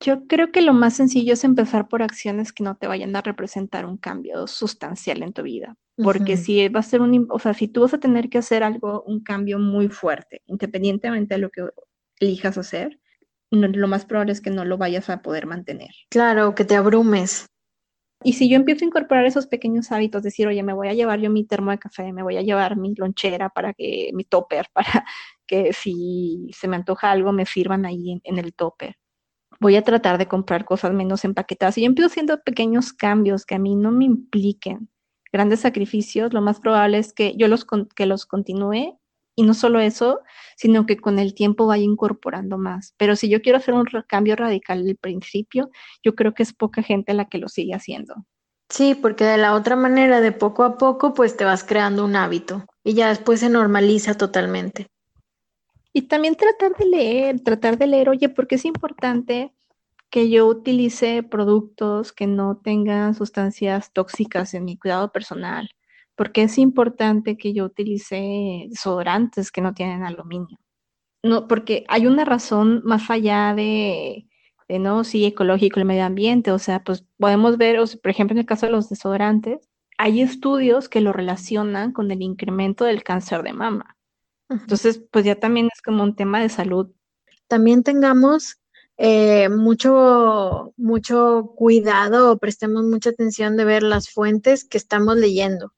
Yo 0.00 0.26
creo 0.26 0.52
que 0.52 0.60
lo 0.60 0.74
más 0.74 0.94
sencillo 0.94 1.32
es 1.32 1.44
empezar 1.44 1.88
por 1.88 2.02
acciones 2.02 2.52
que 2.52 2.62
no 2.64 2.76
te 2.76 2.86
vayan 2.86 3.16
a 3.16 3.22
representar 3.22 3.86
un 3.86 3.96
cambio 3.96 4.46
sustancial 4.46 5.22
en 5.22 5.32
tu 5.32 5.42
vida. 5.42 5.76
Porque 5.96 6.36
si 6.36 6.68
va 6.68 6.80
a 6.80 6.82
ser 6.82 7.00
un, 7.00 7.26
o 7.30 7.38
sea, 7.38 7.54
si 7.54 7.68
tú 7.68 7.82
vas 7.82 7.94
a 7.94 8.00
tener 8.00 8.28
que 8.28 8.38
hacer 8.38 8.62
algo, 8.64 9.02
un 9.06 9.20
cambio 9.22 9.58
muy 9.58 9.88
fuerte, 9.88 10.42
independientemente 10.46 11.36
de 11.36 11.40
lo 11.40 11.50
que 11.50 11.62
elijas 12.18 12.58
hacer, 12.58 13.00
no- 13.50 13.68
lo 13.68 13.88
más 13.88 14.04
probable 14.04 14.32
es 14.32 14.40
que 14.40 14.50
no 14.50 14.64
lo 14.64 14.76
vayas 14.76 15.08
a 15.08 15.22
poder 15.22 15.46
mantener. 15.46 15.90
Claro, 16.10 16.54
que 16.54 16.64
te 16.64 16.76
abrumes. 16.76 17.46
Y 18.24 18.32
si 18.32 18.48
yo 18.48 18.56
empiezo 18.56 18.84
a 18.84 18.88
incorporar 18.88 19.26
esos 19.26 19.46
pequeños 19.46 19.92
hábitos, 19.92 20.22
decir, 20.22 20.48
oye, 20.48 20.62
me 20.62 20.72
voy 20.72 20.88
a 20.88 20.94
llevar 20.94 21.20
yo 21.20 21.30
mi 21.30 21.44
termo 21.44 21.70
de 21.70 21.78
café, 21.78 22.10
me 22.10 22.22
voy 22.22 22.38
a 22.38 22.42
llevar 22.42 22.76
mi 22.78 22.94
lonchera 22.94 23.50
para 23.50 23.74
que, 23.74 24.10
mi 24.14 24.24
topper, 24.24 24.68
para 24.72 25.04
que 25.46 25.74
si 25.74 26.48
se 26.52 26.66
me 26.66 26.76
antoja 26.76 27.10
algo 27.10 27.32
me 27.32 27.44
sirvan 27.44 27.84
ahí 27.84 28.18
en, 28.24 28.38
el 28.38 28.54
topper. 28.54 28.96
Voy 29.60 29.76
a 29.76 29.82
tratar 29.82 30.16
de 30.16 30.26
comprar 30.26 30.64
cosas 30.64 30.94
menos 30.94 31.24
empaquetadas. 31.24 31.74
Si 31.74 31.82
yo 31.82 31.86
empiezo 31.86 32.06
haciendo 32.06 32.42
pequeños 32.42 32.94
cambios 32.94 33.44
que 33.44 33.56
a 33.56 33.58
mí 33.58 33.76
no 33.76 33.92
me 33.92 34.06
impliquen 34.06 34.88
grandes 35.30 35.60
sacrificios, 35.60 36.32
lo 36.32 36.40
más 36.40 36.60
probable 36.60 36.98
es 36.98 37.12
que 37.12 37.36
yo 37.36 37.46
los, 37.46 37.66
que 37.94 38.06
los 38.06 38.24
continúe 38.24 38.98
y 39.36 39.42
no 39.42 39.54
solo 39.54 39.80
eso, 39.80 40.20
sino 40.56 40.86
que 40.86 40.96
con 40.96 41.18
el 41.18 41.34
tiempo 41.34 41.66
vaya 41.66 41.84
incorporando 41.84 42.58
más. 42.58 42.94
Pero 42.96 43.16
si 43.16 43.28
yo 43.28 43.42
quiero 43.42 43.58
hacer 43.58 43.74
un 43.74 43.84
cambio 44.06 44.36
radical 44.36 44.86
al 44.86 44.96
principio, 44.96 45.70
yo 46.02 46.14
creo 46.14 46.34
que 46.34 46.42
es 46.42 46.52
poca 46.52 46.82
gente 46.82 47.14
la 47.14 47.26
que 47.26 47.38
lo 47.38 47.48
sigue 47.48 47.74
haciendo. 47.74 48.14
Sí, 48.68 48.94
porque 48.94 49.24
de 49.24 49.38
la 49.38 49.54
otra 49.54 49.76
manera, 49.76 50.20
de 50.20 50.32
poco 50.32 50.64
a 50.64 50.78
poco, 50.78 51.14
pues 51.14 51.36
te 51.36 51.44
vas 51.44 51.64
creando 51.64 52.04
un 52.04 52.16
hábito 52.16 52.64
y 52.82 52.94
ya 52.94 53.08
después 53.08 53.40
se 53.40 53.48
normaliza 53.48 54.14
totalmente. 54.14 54.88
Y 55.92 56.02
también 56.02 56.34
tratar 56.34 56.74
de 56.76 56.86
leer, 56.86 57.40
tratar 57.40 57.78
de 57.78 57.86
leer, 57.86 58.08
oye, 58.08 58.28
porque 58.28 58.56
es 58.56 58.64
importante 58.64 59.54
que 60.10 60.28
yo 60.30 60.46
utilice 60.46 61.22
productos 61.22 62.12
que 62.12 62.26
no 62.26 62.56
tengan 62.56 63.14
sustancias 63.14 63.92
tóxicas 63.92 64.54
en 64.54 64.64
mi 64.64 64.76
cuidado 64.76 65.12
personal, 65.12 65.70
porque 66.16 66.42
es 66.42 66.58
importante 66.58 67.36
que 67.36 67.52
yo 67.52 67.64
utilice 67.64 68.66
desodorantes 68.68 69.50
que 69.50 69.60
no 69.60 69.74
tienen 69.74 70.04
aluminio. 70.04 70.58
No, 71.22 71.48
porque 71.48 71.84
hay 71.88 72.06
una 72.06 72.24
razón 72.24 72.82
más 72.84 73.10
allá 73.10 73.54
de, 73.54 74.28
de 74.68 74.78
no, 74.78 75.04
sí, 75.04 75.24
ecológico, 75.24 75.80
el 75.80 75.86
medio 75.86 76.04
ambiente, 76.04 76.50
o 76.50 76.58
sea, 76.58 76.84
pues 76.84 77.04
podemos 77.18 77.56
ver, 77.56 77.78
o 77.78 77.86
sea, 77.86 78.00
por 78.00 78.10
ejemplo, 78.10 78.34
en 78.34 78.40
el 78.40 78.46
caso 78.46 78.66
de 78.66 78.72
los 78.72 78.88
desodorantes, 78.88 79.68
hay 79.98 80.20
estudios 80.20 80.88
que 80.88 81.00
lo 81.00 81.12
relacionan 81.12 81.92
con 81.92 82.10
el 82.10 82.22
incremento 82.22 82.84
del 82.84 83.02
cáncer 83.02 83.42
de 83.42 83.52
mama. 83.52 83.96
Entonces, 84.48 85.02
pues 85.10 85.24
ya 85.24 85.36
también 85.36 85.68
es 85.72 85.80
como 85.82 86.02
un 86.02 86.14
tema 86.14 86.40
de 86.40 86.48
salud. 86.48 86.90
También 87.48 87.82
tengamos 87.82 88.60
eh, 88.96 89.48
mucho, 89.48 90.72
mucho 90.76 91.52
cuidado 91.56 92.32
o 92.32 92.38
prestemos 92.38 92.84
mucha 92.84 93.10
atención 93.10 93.56
de 93.56 93.64
ver 93.64 93.82
las 93.82 94.10
fuentes 94.10 94.64
que 94.64 94.78
estamos 94.78 95.16
leyendo, 95.16 95.72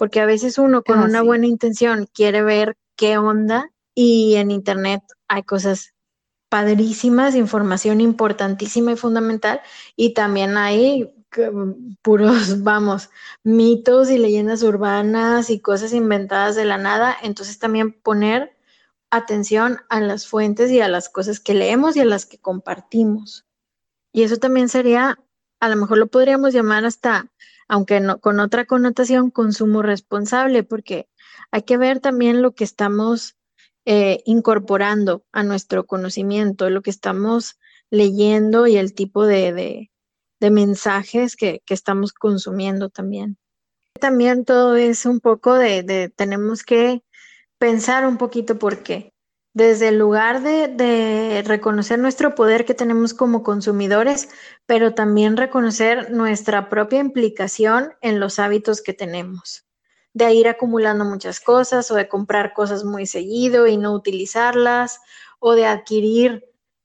porque 0.00 0.20
a 0.20 0.24
veces 0.26 0.56
uno 0.56 0.82
con 0.82 1.00
Ah, 1.00 1.04
una 1.04 1.20
sí. 1.20 1.26
buena 1.26 1.46
intención 1.46 2.08
quiere 2.14 2.42
ver 2.42 2.78
qué 2.96 3.18
onda 3.18 3.70
y 3.94 4.36
en 4.36 4.50
internet 4.50 5.02
hay 5.28 5.42
cosas 5.42 5.92
padrísimas, 6.48 7.34
información 7.34 8.00
importantísima 8.00 8.92
y 8.92 8.96
fundamental, 8.96 9.60
y 9.96 10.14
también 10.14 10.56
hay 10.56 11.12
que- 11.30 11.52
puros, 12.00 12.30
vamos, 12.64 13.10
mitos 13.44 14.10
y 14.10 14.16
leyendas 14.16 14.62
urbanas 14.62 15.50
y 15.50 15.60
cosas 15.60 15.92
inventadas 15.92 16.56
de 16.56 16.64
la 16.64 16.78
nada, 16.78 17.14
entonces 17.22 17.58
también 17.58 17.92
poner 17.92 18.56
atención 19.10 19.80
a 19.90 20.00
las 20.00 20.26
fuentes 20.26 20.70
y 20.70 20.80
a 20.80 20.88
las 20.88 21.10
cosas 21.10 21.40
que 21.40 21.52
leemos 21.52 21.94
y 21.94 22.00
a 22.00 22.06
las 22.06 22.24
que 22.24 22.38
compartimos. 22.38 23.44
Y 24.12 24.22
eso 24.22 24.38
también 24.38 24.70
sería, 24.70 25.18
a 25.60 25.68
lo 25.68 25.76
mejor 25.76 25.98
lo 25.98 26.06
podríamos 26.06 26.54
llamar 26.54 26.86
hasta, 26.86 27.30
aunque 27.70 28.00
no, 28.00 28.18
con 28.20 28.40
otra 28.40 28.66
connotación, 28.66 29.30
consumo 29.30 29.82
responsable, 29.82 30.64
porque 30.64 31.08
hay 31.52 31.62
que 31.62 31.76
ver 31.78 32.00
también 32.00 32.42
lo 32.42 32.52
que 32.52 32.64
estamos 32.64 33.36
eh, 33.86 34.22
incorporando 34.26 35.24
a 35.32 35.44
nuestro 35.44 35.86
conocimiento, 35.86 36.68
lo 36.68 36.82
que 36.82 36.90
estamos 36.90 37.58
leyendo 37.90 38.66
y 38.66 38.76
el 38.76 38.92
tipo 38.94 39.24
de, 39.24 39.52
de- 39.52 39.90
de 40.40 40.50
mensajes 40.50 41.36
que, 41.36 41.62
que 41.66 41.74
estamos 41.74 42.12
consumiendo 42.12 42.88
también. 42.88 43.38
También 44.00 44.44
todo 44.44 44.76
es 44.76 45.06
un 45.06 45.20
poco 45.20 45.54
de, 45.54 45.82
de 45.84 46.08
tenemos 46.08 46.64
que 46.64 47.02
pensar 47.58 48.06
un 48.06 48.16
poquito 48.18 48.58
por 48.58 48.82
qué. 48.82 49.12
Desde 49.52 49.88
el 49.88 49.98
lugar 49.98 50.42
de, 50.42 51.42
reconocer 51.44 51.98
nuestro 51.98 52.34
poder 52.34 52.64
que 52.64 52.74
tenemos 52.74 53.14
como 53.14 53.42
consumidores, 53.42 54.28
pero 54.66 54.94
también 54.94 55.36
reconocer 55.36 56.10
nuestra 56.10 56.68
propia 56.68 57.00
implicación 57.00 57.92
en 58.00 58.20
los 58.20 58.38
hábitos 58.38 58.82
que 58.82 58.92
tenemos, 58.92 59.66
de 60.12 60.32
ir 60.34 60.48
acumulando 60.48 61.04
muchas 61.04 61.40
cosas 61.40 61.90
o 61.90 61.96
de 61.96 62.08
comprar 62.08 62.52
cosas 62.52 62.84
muy 62.84 63.06
seguido 63.06 63.66
y 63.66 63.76
no 63.76 63.92
utilizarlas, 63.92 65.00
o 65.40 65.54
de 65.54 65.66
adquirir 65.66 66.44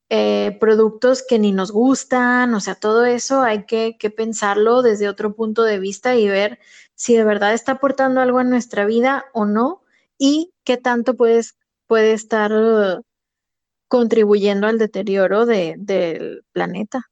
eh, 0.10 0.58
productos 0.60 1.24
que 1.28 1.40
ni 1.40 1.52
nos 1.52 1.72
gustan, 1.72 2.54
o 2.54 2.60
sea, 2.60 2.76
todo 2.76 3.06
eso 3.06 3.42
hay 3.42 3.66
que, 3.66 3.98
que 3.98 4.10
pensarlo 4.10 4.82
desde 4.82 5.10
otro 5.10 5.36
punto 5.36 5.64
de 5.64 5.80
vista 5.80 6.16
y 6.16 6.28
ver 6.28 6.60
si 6.96 7.16
de 7.16 7.24
verdad 7.24 7.54
está 7.54 7.74
aportando 7.74 8.22
algo 8.22 8.40
a 8.40 8.44
nuestra 8.44 8.86
vida 8.86 9.26
o 9.34 9.46
no 9.46 9.84
y 10.18 10.54
qué 10.64 10.78
tanto 10.78 11.16
puedes 11.16 11.58
puede 11.88 12.14
estar 12.14 12.52
uh, 12.52 13.02
contribuyendo 13.88 14.68
al 14.68 14.78
deterioro 14.78 15.46
de, 15.46 15.76
del 15.78 16.44
planeta. 16.52 17.10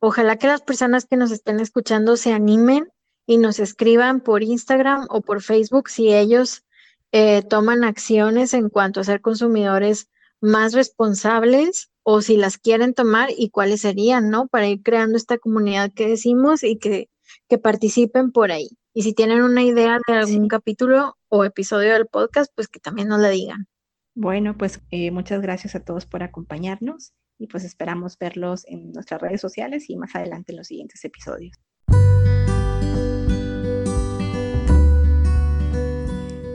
Ojalá 0.00 0.36
que 0.36 0.46
las 0.46 0.62
personas 0.62 1.04
que 1.04 1.16
nos 1.16 1.30
estén 1.30 1.60
escuchando 1.60 2.16
se 2.16 2.32
animen 2.32 2.88
y 3.26 3.36
nos 3.36 3.60
escriban 3.60 4.20
por 4.20 4.42
Instagram 4.42 5.06
o 5.10 5.20
por 5.20 5.42
Facebook 5.42 5.88
si 5.90 6.12
ellos 6.12 6.64
eh, 7.12 7.42
toman 7.42 7.84
acciones 7.84 8.54
en 8.54 8.70
cuanto 8.70 9.00
a 9.00 9.04
ser 9.04 9.20
consumidores 9.20 10.08
más 10.40 10.72
responsables 10.72 11.90
o 12.02 12.22
si 12.22 12.36
las 12.36 12.56
quieren 12.56 12.94
tomar 12.94 13.28
y 13.36 13.50
cuáles 13.50 13.82
serían, 13.82 14.30
¿no? 14.30 14.48
Para 14.48 14.68
ir 14.68 14.82
creando 14.82 15.16
esta 15.16 15.38
comunidad 15.38 15.92
que 15.92 16.08
decimos 16.08 16.62
y 16.62 16.78
que, 16.78 17.10
que 17.48 17.58
participen 17.58 18.32
por 18.32 18.52
ahí. 18.52 18.70
Y 18.94 19.02
si 19.02 19.12
tienen 19.12 19.42
una 19.42 19.62
idea 19.62 19.98
de 20.06 20.14
algún 20.14 20.48
capítulo 20.48 21.16
o 21.30 21.44
episodio 21.44 21.94
del 21.94 22.06
podcast, 22.06 22.52
pues 22.54 22.68
que 22.68 22.80
también 22.80 23.08
nos 23.08 23.20
la 23.20 23.30
digan. 23.30 23.66
Bueno, 24.14 24.58
pues 24.58 24.80
eh, 24.90 25.10
muchas 25.10 25.40
gracias 25.40 25.74
a 25.74 25.80
todos 25.84 26.04
por 26.04 26.22
acompañarnos 26.22 27.14
y 27.38 27.46
pues 27.46 27.64
esperamos 27.64 28.18
verlos 28.18 28.66
en 28.66 28.92
nuestras 28.92 29.22
redes 29.22 29.40
sociales 29.40 29.88
y 29.88 29.96
más 29.96 30.14
adelante 30.14 30.52
en 30.52 30.58
los 30.58 30.66
siguientes 30.66 31.02
episodios. 31.04 31.56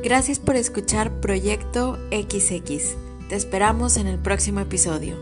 Gracias 0.03 0.39
por 0.39 0.55
escuchar 0.55 1.19
Proyecto 1.19 1.97
XX. 2.11 2.95
Te 3.27 3.35
esperamos 3.35 3.97
en 3.97 4.05
el 4.05 4.19
próximo 4.19 4.59
episodio. 4.59 5.15